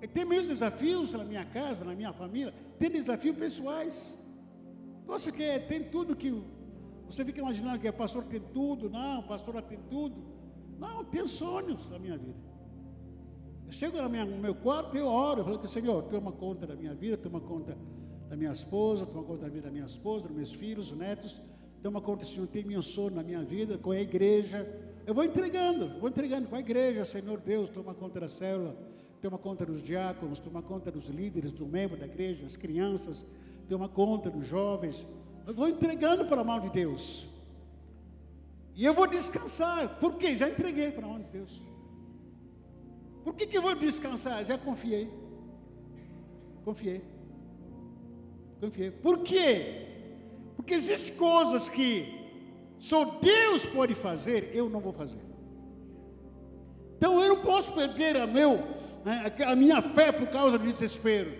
E 0.01 0.07
tem 0.07 0.25
meus 0.25 0.47
desafios 0.47 1.11
na 1.13 1.23
minha 1.23 1.45
casa, 1.45 1.83
na 1.83 1.95
minha 1.95 2.13
família, 2.13 2.53
tem 2.77 2.89
desafios 2.89 3.35
pessoais. 3.35 4.17
Você 5.05 5.31
que 5.31 5.59
tem 5.61 5.83
tudo 5.83 6.15
que 6.15 6.31
você 7.07 7.23
fica 7.23 7.39
imaginando 7.39 7.79
que 7.79 7.87
o 7.87 7.93
pastor 7.93 8.23
tem 8.25 8.41
tudo, 8.53 8.89
não, 8.89 9.23
pastora 9.23 9.61
tem 9.61 9.79
tudo. 9.89 10.15
Não, 10.77 11.03
tem 11.03 11.25
sonhos 11.25 11.89
na 11.89 11.97
minha 11.97 12.17
vida. 12.17 12.37
Eu 13.65 13.71
chego 13.71 14.01
no 14.01 14.37
meu 14.37 14.55
quarto 14.55 14.95
e 14.95 15.01
oro, 15.01 15.41
eu 15.41 15.45
falo 15.45 15.59
que 15.59 15.67
Senhor, 15.67 16.03
toma 16.03 16.31
conta 16.31 16.67
da 16.67 16.75
minha 16.75 16.93
vida, 16.93 17.17
toma 17.17 17.39
conta 17.39 17.77
da 18.29 18.35
minha 18.35 18.51
esposa, 18.51 19.05
toma 19.05 19.23
conta 19.23 19.43
da 19.43 19.49
vida 19.49 19.63
da 19.63 19.71
minha 19.71 19.85
esposa, 19.85 20.27
dos 20.27 20.35
meus 20.35 20.51
filhos, 20.51 20.91
netos, 20.91 21.41
toma 21.81 22.01
conta, 22.01 22.25
Senhor, 22.25 22.47
tem 22.47 22.63
meu 22.63 22.81
sono 22.81 23.15
na 23.15 23.23
minha 23.23 23.43
vida, 23.43 23.77
com 23.77 23.91
a 23.91 23.99
igreja. 23.99 24.67
Eu 25.05 25.13
vou 25.13 25.23
entregando, 25.23 25.99
vou 25.99 26.09
entregando 26.09 26.47
com 26.47 26.55
a 26.55 26.59
igreja, 26.59 27.03
Senhor 27.03 27.39
Deus, 27.39 27.69
toma 27.69 27.93
conta 27.93 28.19
da 28.19 28.29
célula, 28.29 28.75
toma 29.27 29.37
conta 29.37 29.65
dos 29.65 29.83
diáconos, 29.83 30.39
toma 30.39 30.61
conta 30.61 30.89
dos 30.89 31.07
líderes, 31.09 31.51
do 31.51 31.65
membro 31.65 31.97
da 31.97 32.05
igreja, 32.05 32.45
as 32.45 32.55
crianças, 32.55 33.27
toma 33.67 33.89
conta 33.89 34.29
dos 34.29 34.47
jovens. 34.47 35.05
Eu 35.45 35.53
vou 35.53 35.67
entregando 35.67 36.25
para 36.25 36.39
a 36.39 36.43
mão 36.45 36.61
de 36.61 36.69
Deus. 36.69 37.27
E 38.73 38.85
eu 38.85 38.93
vou 38.93 39.05
descansar. 39.05 39.99
Por 39.99 40.15
quê? 40.15 40.37
Já 40.37 40.47
entreguei 40.47 40.91
para 40.91 41.05
a 41.05 41.09
mão 41.09 41.19
de 41.19 41.27
Deus. 41.27 41.61
Por 43.25 43.35
que, 43.35 43.45
que 43.45 43.57
eu 43.57 43.61
vou 43.61 43.75
descansar? 43.75 44.45
Já 44.45 44.57
confiei. 44.57 45.11
Confiei. 46.63 47.03
Confiei. 48.61 48.91
Por 48.91 49.19
quê? 49.23 49.87
Porque 50.55 50.73
existem 50.73 51.15
coisas 51.15 51.67
que 51.67 52.29
só 52.79 53.03
Deus 53.19 53.65
pode 53.65 53.93
fazer, 53.93 54.51
eu 54.53 54.69
não 54.69 54.79
vou 54.79 54.93
fazer. 54.93 55.19
Então 56.95 57.21
eu 57.21 57.35
não 57.35 57.41
posso 57.41 57.73
perder 57.73 58.15
a, 58.15 58.25
meu, 58.25 58.76
a 59.45 59.55
minha 59.55 59.81
fé 59.81 60.11
por 60.11 60.27
causa 60.27 60.57
do 60.57 60.71
desespero. 60.71 61.31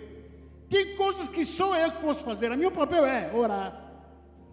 Tem 0.69 0.95
coisas 0.95 1.27
que 1.27 1.45
só 1.45 1.77
eu 1.77 1.91
posso 1.93 2.23
fazer. 2.23 2.51
O 2.51 2.57
meu 2.57 2.71
papel 2.71 3.05
é 3.05 3.33
orar. 3.33 3.85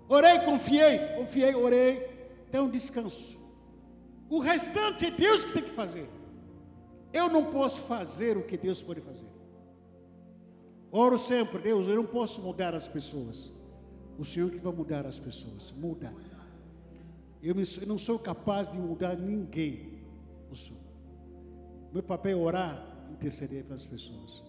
Orei, 0.09 0.39
confiei, 0.41 0.99
confiei, 1.17 1.55
orei. 1.55 2.09
Então 2.49 2.69
descanso. 2.69 3.39
O 4.29 4.39
restante 4.39 5.07
é 5.07 5.11
Deus 5.11 5.45
que 5.45 5.53
tem 5.53 5.63
que 5.63 5.71
fazer. 5.71 6.09
Eu 7.13 7.29
não 7.29 7.47
posso 7.47 7.83
fazer 7.83 8.37
o 8.37 8.43
que 8.43 8.57
Deus 8.57 8.83
pode 8.83 9.01
fazer. 9.01 9.29
Oro 10.91 11.19
sempre, 11.19 11.59
Deus, 11.61 11.87
eu 11.89 11.97
não 11.97 12.07
posso 12.07 12.41
mudar 12.41 12.75
as 12.75 12.87
pessoas. 12.87 13.53
O 14.19 14.25
Senhor 14.25 14.51
que 14.51 14.59
vai 14.59 14.73
mudar 14.73 15.07
as 15.07 15.19
pessoas. 15.19 15.73
Muda. 15.73 16.15
Eu, 17.43 17.55
não 17.87 17.99
sou 17.99 18.19
capaz 18.19 18.71
de 18.71 18.79
mudar 18.79 19.17
ninguém. 19.17 19.95
Meu 21.93 22.03
papel 22.03 22.39
é 22.39 22.41
orar, 22.41 22.94
interceder 23.15 23.65
para 23.65 23.77
as 23.77 23.87
pessoas. 23.87 24.45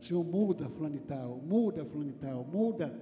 Senhor 0.00 0.24
muda 0.24 0.68
fulano 0.68 0.96
e 0.96 1.00
tal, 1.00 1.36
muda 1.36 1.84
fulano 1.84 2.10
e 2.10 2.14
tal, 2.14 2.44
muda 2.44 2.92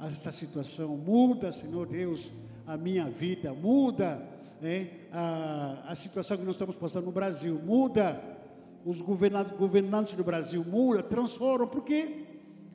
essa 0.00 0.30
situação, 0.30 0.96
muda, 0.96 1.50
Senhor 1.50 1.86
Deus, 1.86 2.32
a 2.66 2.76
minha 2.76 3.08
vida, 3.10 3.52
muda 3.52 4.22
né, 4.60 4.90
a, 5.12 5.84
a 5.88 5.94
situação 5.94 6.36
que 6.36 6.44
nós 6.44 6.54
estamos 6.54 6.76
passando 6.76 7.06
no 7.06 7.12
Brasil, 7.12 7.60
muda 7.64 8.22
os 8.84 9.00
governantes, 9.00 10.14
do 10.14 10.22
Brasil, 10.22 10.64
muda, 10.64 11.02
transforma, 11.02 11.66
porque 11.66 12.24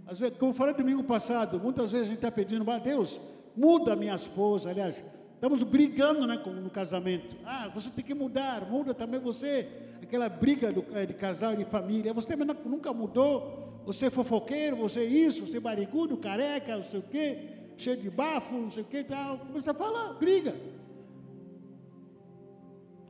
às 0.08 0.20
vezes, 0.20 0.38
como 0.38 0.52
eu 0.52 0.56
falei 0.56 0.74
domingo 0.74 1.04
passado, 1.04 1.60
muitas 1.60 1.92
vezes 1.92 2.08
a 2.08 2.10
gente 2.10 2.18
está 2.18 2.32
pedindo, 2.32 2.70
ah, 2.72 2.80
Deus, 2.80 3.22
muda 3.56 3.94
a 3.94 3.96
minha 3.96 4.16
esposa. 4.16 4.72
Aliás, 4.72 5.04
estamos 5.36 5.62
brigando 5.62 6.26
né, 6.26 6.42
no 6.44 6.70
casamento. 6.72 7.36
Ah, 7.46 7.70
você 7.72 7.92
tem 7.92 8.04
que 8.04 8.16
mudar, 8.16 8.68
muda 8.68 8.94
também 8.94 9.20
você. 9.20 9.68
Aquela 10.02 10.30
briga 10.30 10.72
do, 10.72 10.86
eh, 10.96 11.06
de 11.06 11.14
casal, 11.14 11.56
de 11.56 11.66
família. 11.66 12.14
Você 12.14 12.36
nunca 12.36 12.94
mudou. 12.94 13.70
Você 13.86 14.06
é 14.06 14.10
fofoqueiro, 14.10 14.76
você 14.76 15.00
é 15.00 15.06
isso, 15.06 15.46
você 15.48 15.58
é 15.58 15.60
barigudo, 15.60 16.16
careca, 16.18 16.78
não 16.78 16.84
sei 16.84 17.00
o 17.00 17.04
quê, 17.04 17.50
cheio 17.76 17.98
de 17.98 18.10
bafo, 18.10 18.54
não 18.54 18.70
sei 18.70 18.84
o 18.84 18.86
quê 18.86 19.04
tal. 19.04 19.40
Começa 19.40 19.72
a 19.72 19.74
falar, 19.74 20.14
briga. 20.14 20.56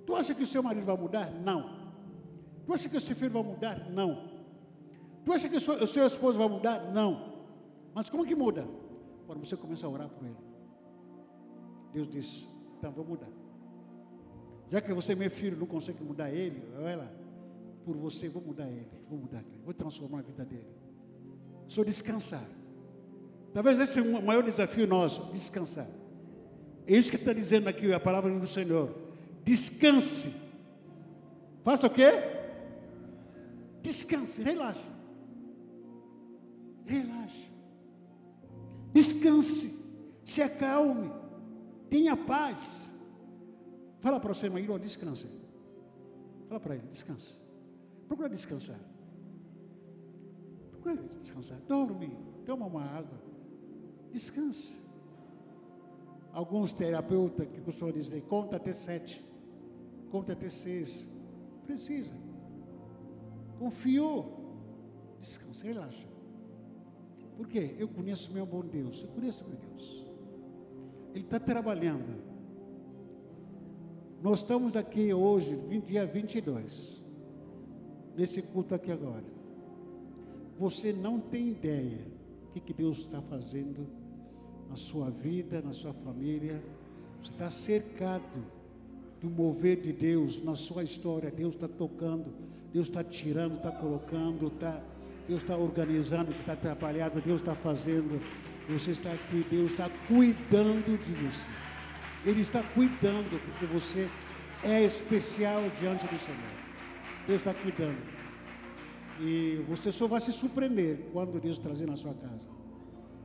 Tu 0.05 0.15
acha 0.15 0.33
que 0.33 0.43
o 0.43 0.47
seu 0.47 0.63
marido 0.63 0.85
vai 0.85 0.95
mudar? 0.95 1.31
Não. 1.31 1.77
Tu 2.65 2.73
acha 2.73 2.87
que 2.87 2.95
o 2.97 2.99
seu 2.99 3.15
filho 3.15 3.31
vai 3.31 3.43
mudar? 3.43 3.89
Não. 3.89 4.29
Tu 5.25 5.33
acha 5.33 5.49
que 5.49 5.57
o 5.57 5.59
seu, 5.59 5.85
seu 5.85 6.05
esposo 6.05 6.39
vai 6.39 6.47
mudar? 6.47 6.91
Não. 6.93 7.33
Mas 7.93 8.09
como 8.09 8.25
que 8.25 8.35
muda? 8.35 8.65
Quando 9.27 9.45
você 9.45 9.57
começa 9.57 9.85
a 9.85 9.89
orar 9.89 10.07
por 10.09 10.25
ele. 10.25 10.37
Deus 11.91 12.07
diz, 12.09 12.47
então 12.77 12.91
vou 12.91 13.03
mudar. 13.03 13.27
Já 14.69 14.79
que 14.81 14.93
você, 14.93 15.15
meu 15.15 15.31
filho, 15.31 15.57
não 15.57 15.65
consegue 15.65 16.03
mudar 16.03 16.29
ele, 16.31 16.63
olha 16.77 16.97
lá, 16.97 17.11
por 17.83 17.97
você, 17.97 18.29
vou 18.29 18.41
mudar 18.41 18.67
ele, 18.67 18.87
vou 19.09 19.17
mudar 19.17 19.39
ele, 19.39 19.61
vou 19.65 19.73
transformar 19.73 20.19
a 20.19 20.21
vida 20.21 20.45
dele. 20.45 20.67
Só 21.67 21.83
descansar. 21.83 22.45
Talvez 23.53 23.79
esse 23.79 23.93
seja 23.93 24.07
o 24.07 24.21
maior 24.21 24.43
desafio 24.43 24.85
nosso, 24.85 25.31
descansar. 25.31 25.87
É 26.85 26.95
isso 26.95 27.09
que 27.09 27.15
está 27.15 27.33
dizendo 27.33 27.67
aqui 27.67 27.91
a 27.91 27.99
palavra 27.99 28.31
do 28.31 28.47
Senhor. 28.47 28.95
Descanse. 29.43 30.33
Faça 31.63 31.87
o 31.87 31.89
quê? 31.89 32.09
Descanse, 33.81 34.41
relaxe. 34.41 34.81
Relaxe. 36.85 37.49
Descanse. 38.93 39.79
Se 40.25 40.41
acalme. 40.41 41.11
Tenha 41.89 42.15
paz. 42.15 42.88
Fala 43.99 44.19
para 44.19 44.31
o 44.31 44.35
seu 44.35 44.51
marido, 44.51 44.77
descanse. 44.79 45.27
Fala 46.47 46.59
para 46.59 46.75
ele, 46.75 46.87
descanse. 46.87 47.37
Procura 48.07 48.29
descansar. 48.29 48.79
Procura 50.71 50.95
descansar. 51.21 51.59
Dorme. 51.67 52.17
Toma 52.45 52.65
uma 52.65 52.83
água. 52.83 53.21
Descanse. 54.11 54.81
Alguns 56.31 56.73
terapeutas 56.73 57.47
que 57.47 57.61
costumam 57.61 57.93
dizer, 57.93 58.21
conta 58.23 58.55
até 58.55 58.73
sete. 58.73 59.23
Conta 60.09 60.33
até 60.33 60.49
seis. 60.49 61.07
Precisa. 61.63 62.15
Confiou. 63.59 64.39
Descansa, 65.19 65.67
relaxa. 65.67 66.07
Porque 67.35 67.75
eu 67.77 67.87
conheço 67.87 68.33
meu 68.33 68.45
bom 68.45 68.61
Deus, 68.61 69.03
eu 69.03 69.09
conheço 69.09 69.45
meu 69.47 69.57
Deus. 69.57 70.05
Ele 71.13 71.23
está 71.23 71.39
trabalhando. 71.39 72.28
Nós 74.21 74.39
estamos 74.39 74.75
aqui 74.75 75.13
hoje, 75.13 75.57
dia 75.87 76.05
22, 76.05 77.01
nesse 78.17 78.41
culto 78.41 78.75
aqui 78.75 78.91
agora. 78.91 79.23
Você 80.59 80.91
não 80.91 81.21
tem 81.21 81.49
ideia 81.51 81.99
o 82.43 82.53
que, 82.53 82.59
que 82.59 82.73
Deus 82.73 82.97
está 82.97 83.21
fazendo 83.21 83.87
na 84.69 84.75
sua 84.75 85.09
vida, 85.09 85.61
na 85.61 85.71
sua 85.71 85.93
família. 85.93 86.61
Você 87.21 87.31
está 87.31 87.49
cercado 87.49 88.43
do 89.21 89.29
mover 89.29 89.79
de 89.79 89.93
Deus 89.93 90.43
na 90.43 90.55
sua 90.55 90.83
história. 90.83 91.31
Deus 91.31 91.53
está 91.53 91.69
tocando, 91.69 92.25
Deus 92.73 92.89
está 92.89 93.01
tirando, 93.01 93.55
está 93.55 93.71
colocando, 93.71 94.47
está 94.47 94.81
Deus 95.29 95.43
está 95.43 95.55
organizando 95.55 96.31
o 96.31 96.33
que 96.33 96.39
está 96.39 96.53
atrapalhado, 96.53 97.21
Deus 97.21 97.39
está 97.39 97.55
fazendo. 97.55 98.19
Você 98.67 98.91
está 98.91 99.13
aqui, 99.13 99.45
Deus 99.49 99.71
está 99.71 99.89
cuidando 100.07 100.97
de 100.97 101.13
você. 101.13 101.68
Ele 102.25 102.41
está 102.41 102.61
cuidando, 102.61 103.39
porque 103.45 103.65
você 103.65 104.09
é 104.63 104.83
especial 104.83 105.61
diante 105.79 106.05
do 106.05 106.19
Senhor. 106.19 106.59
Deus 107.25 107.41
está 107.41 107.53
cuidando. 107.53 107.97
E 109.21 109.63
você 109.67 109.91
só 109.91 110.07
vai 110.07 110.19
se 110.19 110.31
surpreender 110.31 111.09
quando 111.11 111.39
Deus 111.39 111.57
trazer 111.57 111.85
na 111.85 111.95
sua 111.95 112.13
casa. 112.13 112.49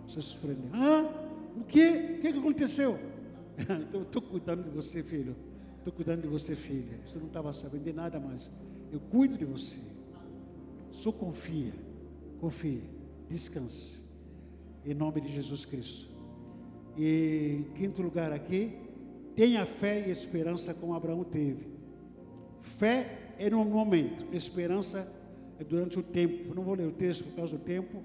Você 0.06 0.20
se 0.20 0.28
surpreender. 0.28 0.70
Ah, 0.72 1.08
o 1.56 1.64
quê? 1.64 2.16
O 2.18 2.20
que, 2.20 2.28
aconteceu? 2.28 2.98
estou 4.02 4.22
cuidando 4.22 4.64
de 4.64 4.70
você, 4.70 5.02
filho. 5.02 5.36
Estou 5.78 5.92
cuidando 5.92 6.22
de 6.22 6.28
você, 6.28 6.54
filha. 6.54 6.98
Você 7.06 7.18
não 7.18 7.26
estava 7.26 7.52
sabendo 7.52 7.84
de 7.84 7.92
nada, 7.92 8.18
mas 8.18 8.50
eu 8.92 9.00
cuido 9.00 9.36
de 9.36 9.44
você. 9.44 9.78
Só 10.90 11.12
confia. 11.12 11.72
Confie, 12.40 12.82
descanse. 13.28 14.02
Em 14.84 14.94
nome 14.94 15.20
de 15.20 15.28
Jesus 15.28 15.64
Cristo. 15.64 16.12
E 16.96 17.64
quinto 17.74 18.02
lugar 18.02 18.32
aqui, 18.32 18.83
tenha 19.34 19.66
fé 19.66 20.06
e 20.06 20.10
esperança 20.10 20.72
como 20.72 20.94
Abraão 20.94 21.24
teve. 21.24 21.66
Fé 22.60 23.34
é 23.38 23.50
no 23.50 23.64
momento, 23.64 24.24
esperança 24.32 25.10
é 25.58 25.64
durante 25.64 25.98
o 25.98 26.02
tempo. 26.02 26.54
Não 26.54 26.62
vou 26.62 26.74
ler 26.74 26.86
o 26.86 26.92
texto 26.92 27.24
por 27.24 27.34
causa 27.34 27.56
do 27.56 27.62
tempo. 27.62 28.02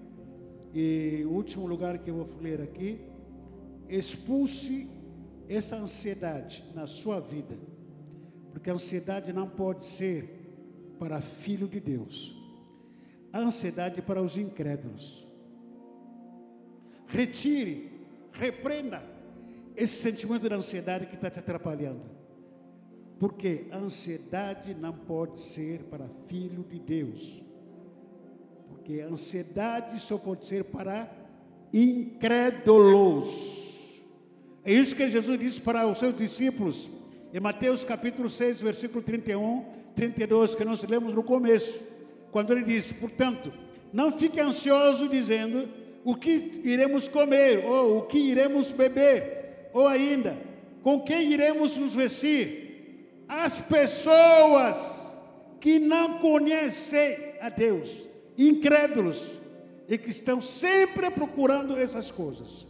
E 0.74 1.24
o 1.26 1.32
último 1.32 1.66
lugar 1.66 1.98
que 1.98 2.10
eu 2.10 2.16
vou 2.16 2.30
ler 2.42 2.62
aqui, 2.62 3.02
expulse 3.88 4.88
essa 5.48 5.76
ansiedade 5.76 6.64
na 6.76 6.86
sua 6.86 7.20
vida, 7.20 7.58
porque 8.52 8.70
a 8.70 8.74
ansiedade 8.74 9.34
não 9.34 9.50
pode 9.50 9.88
ser 9.88 10.96
para 11.00 11.22
filho 11.22 11.68
de 11.68 11.80
Deus, 11.80 12.38
a 13.34 13.40
ansiedade 13.40 14.00
é 14.00 14.02
para 14.02 14.22
os 14.22 14.38
incrédulos. 14.38 15.28
Retire, 17.08 17.92
repreenda 18.32 19.02
esse 19.80 20.02
sentimento 20.02 20.48
de 20.50 20.54
ansiedade 20.54 21.06
que 21.06 21.16
está 21.16 21.30
te 21.30 21.40
atrapalhando, 21.40 22.02
porque 23.18 23.68
a 23.72 23.78
ansiedade 23.78 24.74
não 24.74 24.92
pode 24.94 25.42
ser 25.42 25.84
para 25.84 26.10
filho 26.28 26.64
de 26.70 26.80
Deus, 26.80 27.42
porque 28.68 29.00
a 29.02 29.08
ansiedade 29.08 30.00
só 30.00 30.18
pode 30.18 30.46
ser 30.46 30.66
para 30.66 31.10
incrédulos. 31.74 33.28
É 34.66 34.74
isso 34.74 34.96
que 34.96 35.10
Jesus 35.10 35.40
disse 35.40 35.62
para 35.62 35.88
os 35.88 35.98
seus 35.98 36.16
discípulos, 36.16 36.90
em 37.34 37.40
Mateus 37.40 37.86
capítulo 37.86 38.30
6, 38.30 38.62
versículo 38.62 39.02
31, 39.02 39.66
32, 39.96 40.56
que 40.56 40.66
nós 40.66 40.84
lemos 40.84 41.14
no 41.14 41.24
começo, 41.24 41.82
quando 42.32 42.52
ele 42.52 42.64
disse: 42.64 42.94
Portanto, 42.96 43.54
não 43.94 44.12
fique 44.12 44.42
ansioso 44.42 45.08
dizendo 45.08 45.70
o 46.04 46.16
que 46.16 46.62
iremos 46.64 47.08
comer, 47.08 47.66
ou 47.66 48.00
o 48.00 48.02
que 48.04 48.18
iremos 48.18 48.72
beber, 48.72 49.39
ou 49.74 49.88
ainda, 49.88 50.38
com 50.84 51.02
quem 51.02 51.32
iremos 51.32 51.76
nos 51.78 51.94
vestir. 51.94 53.26
As 53.28 53.60
pessoas 53.60 55.18
que 55.60 55.78
não 55.78 56.20
conhecem 56.20 57.36
a 57.40 57.50
Deus, 57.50 57.96
incrédulos, 58.38 59.40
e 59.88 59.98
que 59.98 60.10
estão 60.10 60.40
sempre 60.40 61.10
procurando 61.10 61.76
essas 61.78 62.12
coisas. 62.12 62.68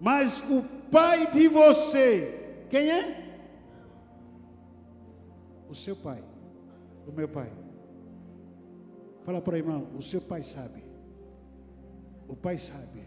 Mas 0.00 0.42
o 0.42 0.62
pai 0.90 1.30
de 1.30 1.48
você, 1.48 2.64
quem 2.68 2.90
é? 2.90 3.24
O 5.68 5.74
seu 5.74 5.96
pai, 5.96 6.22
o 7.06 7.12
meu 7.12 7.28
pai. 7.28 7.50
Fala 9.24 9.40
para 9.40 9.54
o 9.54 9.56
irmão, 9.56 9.88
o 9.96 10.02
seu 10.02 10.20
pai 10.20 10.42
sabe. 10.42 10.82
O 12.26 12.34
pai 12.36 12.56
sabe. 12.56 13.02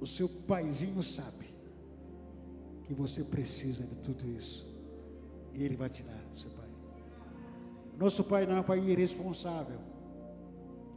O 0.00 0.06
seu 0.06 0.28
paizinho 0.28 1.02
sabe 1.02 1.37
que 2.88 2.94
você 2.94 3.22
precisa 3.22 3.84
de 3.84 3.94
tudo 3.96 4.26
isso. 4.26 4.66
E 5.52 5.62
ele 5.62 5.76
vai 5.76 5.90
te 5.90 6.02
dar, 6.02 6.24
seu 6.34 6.50
pai. 6.50 6.68
Nosso 7.96 8.24
pai 8.24 8.46
não 8.46 8.56
é 8.56 8.60
um 8.60 8.64
pai 8.64 8.80
irresponsável. 8.80 9.78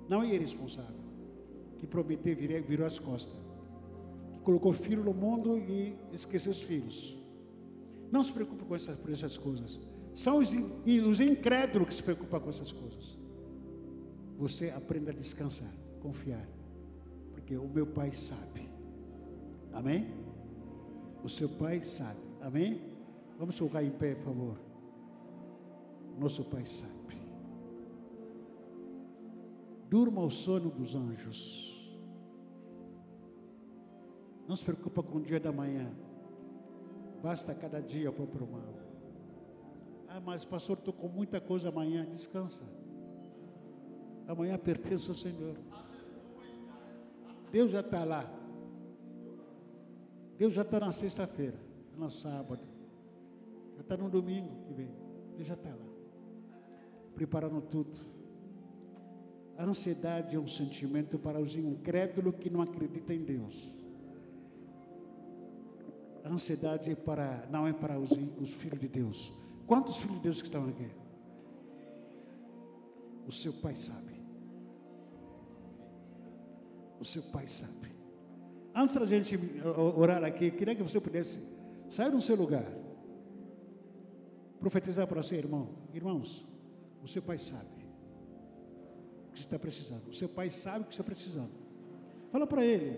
Não 0.07 0.23
é 0.23 0.33
irresponsável. 0.33 1.01
Que 1.77 1.85
prometeu 1.85 2.35
virou 2.35 2.87
as 2.87 2.97
costas 2.97 3.41
colocou 4.43 4.73
filho 4.73 5.03
no 5.03 5.13
mundo 5.13 5.57
e 5.57 5.95
esqueceu 6.11 6.51
os 6.51 6.61
filhos. 6.61 7.17
Não 8.11 8.21
se 8.21 8.33
preocupe 8.33 8.65
com 8.65 8.75
essas, 8.75 8.97
essas 9.09 9.37
coisas. 9.37 9.79
São 10.13 10.39
os, 10.39 10.49
os 11.07 11.19
incrédulos 11.19 11.87
que 11.87 11.95
se 11.95 12.03
preocupam 12.03 12.39
com 12.39 12.49
essas 12.49 12.71
coisas. 12.71 13.17
Você 14.37 14.69
aprenda 14.71 15.11
a 15.11 15.13
descansar, 15.13 15.71
confiar. 16.01 16.45
Porque 17.31 17.55
o 17.55 17.67
meu 17.67 17.85
pai 17.85 18.11
sabe. 18.11 18.69
Amém? 19.71 20.07
O 21.23 21.29
seu 21.29 21.49
pai 21.49 21.81
sabe. 21.81 22.19
Amém? 22.41 22.81
Vamos 23.37 23.57
colocar 23.57 23.83
em 23.83 23.91
pé, 23.91 24.15
por 24.15 24.25
favor. 24.25 24.57
Nosso 26.17 26.43
pai 26.43 26.65
sabe. 26.65 27.01
Durma 29.91 30.21
o 30.21 30.29
sono 30.29 30.69
dos 30.69 30.95
anjos. 30.95 31.69
Não 34.47 34.55
se 34.55 34.63
preocupa 34.63 35.03
com 35.03 35.17
o 35.17 35.21
dia 35.21 35.37
da 35.37 35.51
manhã. 35.51 35.91
Basta 37.21 37.53
cada 37.53 37.81
dia 37.81 38.09
para 38.09 38.23
o 38.23 38.49
mal. 38.49 38.73
Ah, 40.07 40.21
mas 40.21 40.45
pastor, 40.45 40.77
estou 40.77 40.93
com 40.93 41.09
muita 41.09 41.41
coisa 41.41 41.67
amanhã. 41.67 42.05
Descansa. 42.05 42.63
Amanhã 44.29 44.57
pertence 44.57 45.09
ao 45.09 45.15
Senhor. 45.15 45.57
Deus 47.51 47.69
já 47.69 47.81
está 47.81 48.05
lá. 48.05 48.40
Deus 50.41 50.55
já 50.55 50.63
está 50.63 50.79
na 50.79 50.91
sexta-feira, 50.91 51.55
no 51.95 52.09
sábado. 52.09 52.65
Já 53.75 53.81
está 53.81 53.95
no 53.95 54.09
domingo 54.09 54.49
que 54.65 54.73
vem. 54.73 54.89
Deus 55.35 55.47
já 55.47 55.53
está 55.53 55.69
lá. 55.69 55.85
Preparando 57.13 57.61
tudo. 57.61 57.99
A 59.55 59.63
ansiedade 59.63 60.35
é 60.35 60.39
um 60.39 60.47
sentimento 60.47 61.19
para 61.19 61.39
os 61.39 61.55
incrédulos 61.55 62.33
que 62.37 62.49
não 62.49 62.59
acreditam 62.59 63.15
em 63.15 63.23
Deus. 63.23 63.71
A 66.23 66.29
ansiedade 66.29 66.89
é 66.89 66.95
para, 66.95 67.47
não 67.51 67.67
é 67.67 67.73
para 67.73 67.99
os, 67.99 68.09
os 68.39 68.49
filhos 68.49 68.79
de 68.79 68.87
Deus. 68.87 69.31
Quantos 69.67 69.97
filhos 69.97 70.15
de 70.15 70.23
Deus 70.23 70.41
que 70.41 70.47
estão 70.47 70.67
aqui? 70.67 70.89
O 73.27 73.31
seu 73.31 73.53
pai 73.53 73.75
sabe. 73.75 74.19
O 76.99 77.05
seu 77.05 77.21
pai 77.21 77.45
sabe. 77.45 77.91
Antes 78.73 78.95
da 78.95 79.05
gente 79.05 79.37
orar 79.95 80.23
aqui, 80.23 80.49
queria 80.49 80.75
que 80.75 80.83
você 80.83 80.99
pudesse 80.99 81.41
sair 81.89 82.09
do 82.09 82.21
seu 82.21 82.35
lugar. 82.35 82.65
Profetizar 84.59 85.05
para 85.07 85.21
você, 85.21 85.35
irmão. 85.35 85.69
Irmãos, 85.93 86.45
o 87.03 87.07
seu 87.07 87.21
pai 87.21 87.37
sabe 87.37 87.65
o 89.29 89.33
que 89.33 89.39
você 89.39 89.45
está 89.45 89.59
precisando. 89.59 90.07
O 90.07 90.13
seu 90.13 90.29
pai 90.29 90.49
sabe 90.49 90.81
o 90.81 90.87
que 90.87 90.95
você 90.95 91.01
está 91.01 91.03
precisando. 91.03 91.51
Fala 92.31 92.47
para 92.47 92.63
ele. 92.65 92.97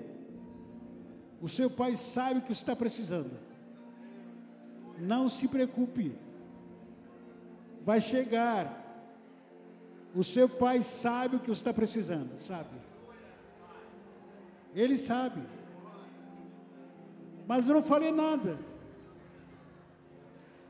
O 1.41 1.49
seu 1.49 1.69
pai 1.69 1.95
sabe 1.95 2.39
o 2.39 2.43
que 2.43 2.51
está 2.51 2.76
precisando. 2.76 3.32
Não 4.99 5.28
se 5.28 5.47
preocupe. 5.47 6.15
Vai 7.84 7.99
chegar. 7.99 8.82
O 10.15 10.24
seu 10.24 10.47
pai 10.47 10.84
sabe 10.84 11.38
o 11.38 11.39
que 11.39 11.47
você 11.47 11.61
está 11.61 11.74
precisando, 11.74 12.39
sabe? 12.39 12.69
Ele 14.76 14.97
sabe. 14.97 15.41
Mas 17.55 17.67
eu 17.67 17.75
não 17.75 17.83
falei 17.83 18.11
nada. 18.11 18.57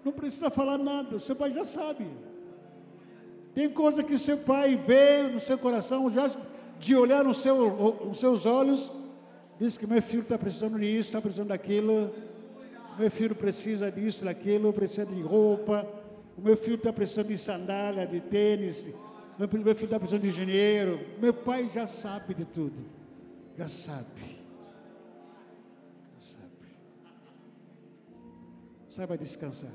Não 0.04 0.12
precisa 0.12 0.50
falar 0.50 0.78
nada, 0.78 1.16
o 1.16 1.20
seu 1.20 1.34
pai 1.34 1.52
já 1.52 1.64
sabe. 1.64 2.06
Tem 3.56 3.70
coisa 3.70 4.04
que 4.04 4.14
o 4.14 4.20
seu 4.20 4.38
pai 4.38 4.76
vê 4.76 5.24
no 5.24 5.40
seu 5.40 5.58
coração, 5.58 6.12
já 6.12 6.30
de 6.80 6.94
olhar 6.94 7.24
seu, 7.34 8.04
nos 8.06 8.20
seus 8.20 8.46
olhos, 8.46 8.92
Diz 9.60 9.78
que 9.78 9.88
meu 9.88 10.02
filho 10.02 10.24
está 10.24 10.38
precisando 10.38 10.78
disso, 10.78 11.08
está 11.10 11.22
precisando 11.22 11.50
daquilo. 11.50 12.12
Meu 13.00 13.10
filho 13.10 13.34
precisa 13.34 13.90
disso, 13.90 14.26
daquilo, 14.26 14.74
precisa 14.74 15.06
de 15.06 15.22
roupa. 15.22 15.88
O 16.38 16.42
meu 16.42 16.58
filho 16.58 16.76
está 16.76 16.92
precisando 16.92 17.28
de 17.28 17.38
sandália, 17.38 18.06
de 18.06 18.20
tênis. 18.20 18.90
Meu 19.40 19.48
filho 19.48 19.72
está 19.72 19.98
precisando 19.98 20.24
de 20.24 20.34
dinheiro. 20.34 21.00
Meu 21.18 21.34
pai 21.34 21.70
já 21.74 21.88
sabe 21.88 22.34
de 22.34 22.44
tudo. 22.44 22.76
Já 23.58 23.70
sabe. 23.70 24.33
Saiba 28.94 29.18
descansar. 29.18 29.72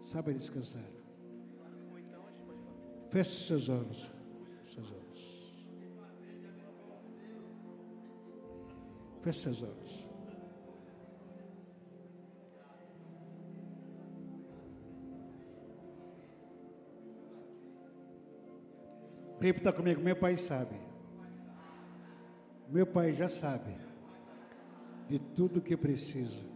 Saiba 0.00 0.32
descansar. 0.32 0.82
Feche 3.08 3.46
seus 3.46 3.68
olhos. 3.68 4.10
Feche 9.22 9.40
seus 9.42 9.62
olhos. 9.62 10.08
Repita 19.38 19.72
comigo, 19.72 20.00
meu 20.00 20.16
pai 20.16 20.36
sabe. 20.36 20.74
Meu 22.68 22.88
pai 22.88 23.12
já 23.12 23.28
sabe 23.28 23.76
de 25.08 25.20
tudo 25.20 25.62
que 25.62 25.76
preciso, 25.76 26.53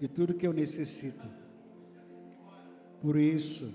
de 0.00 0.08
tudo 0.08 0.34
que 0.34 0.46
eu 0.46 0.52
necessito. 0.52 1.28
Por 3.02 3.16
isso, 3.16 3.72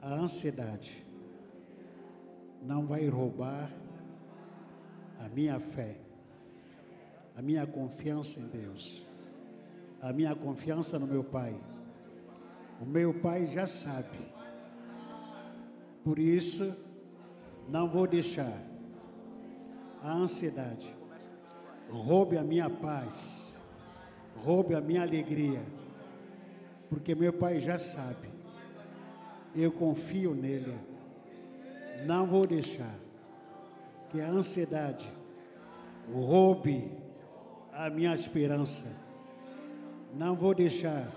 a 0.00 0.14
ansiedade 0.14 1.06
não 2.62 2.86
vai 2.86 3.06
roubar 3.08 3.70
a 5.20 5.28
minha 5.28 5.60
fé, 5.60 5.96
a 7.36 7.42
minha 7.42 7.66
confiança 7.66 8.40
em 8.40 8.48
Deus, 8.48 9.06
a 10.00 10.12
minha 10.12 10.34
confiança 10.34 10.98
no 10.98 11.06
meu 11.06 11.22
Pai. 11.22 11.54
O 12.80 12.86
meu 12.86 13.12
Pai 13.12 13.46
já 13.46 13.66
sabe. 13.66 14.18
Por 16.02 16.18
isso, 16.18 16.74
não 17.68 17.88
vou 17.88 18.06
deixar 18.06 18.62
a 20.02 20.12
ansiedade, 20.12 20.94
roube 21.90 22.38
a 22.38 22.44
minha 22.44 22.70
paz, 22.70 23.47
roube 24.44 24.74
a 24.74 24.80
minha 24.80 25.02
alegria, 25.02 25.62
porque 26.88 27.14
meu 27.14 27.32
Pai 27.32 27.60
já 27.60 27.78
sabe, 27.78 28.28
eu 29.54 29.70
confio 29.72 30.34
nele, 30.34 30.76
não 32.06 32.26
vou 32.26 32.46
deixar 32.46 32.94
que 34.10 34.20
a 34.20 34.28
ansiedade 34.28 35.10
roube 36.12 36.90
a 37.72 37.90
minha 37.90 38.14
esperança, 38.14 38.84
não 40.14 40.34
vou 40.34 40.54
deixar 40.54 41.08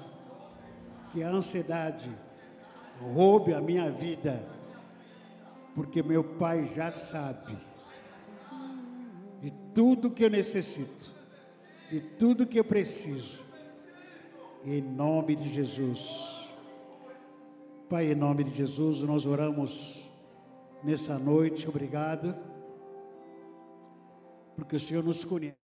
que 1.11 1.23
a 1.23 1.29
ansiedade 1.29 2.09
roube 2.99 3.53
a 3.53 3.61
minha 3.61 3.89
vida, 3.89 4.43
porque 5.73 6.03
meu 6.03 6.23
Pai 6.23 6.71
já 6.75 6.91
sabe 6.91 7.57
de 9.41 9.51
tudo 9.73 10.11
que 10.11 10.23
eu 10.23 10.29
necessito, 10.29 11.10
de 11.91 11.99
tudo 11.99 12.47
que 12.47 12.57
eu 12.57 12.63
preciso, 12.63 13.43
em 14.63 14.81
nome 14.81 15.35
de 15.35 15.49
Jesus. 15.49 16.49
Pai, 17.89 18.09
em 18.09 18.15
nome 18.15 18.45
de 18.45 18.53
Jesus, 18.55 19.01
nós 19.01 19.25
oramos 19.25 20.09
nessa 20.81 21.19
noite, 21.19 21.67
obrigado, 21.67 22.33
porque 24.55 24.77
o 24.77 24.79
Senhor 24.79 25.03
nos 25.03 25.25
conhece. 25.25 25.60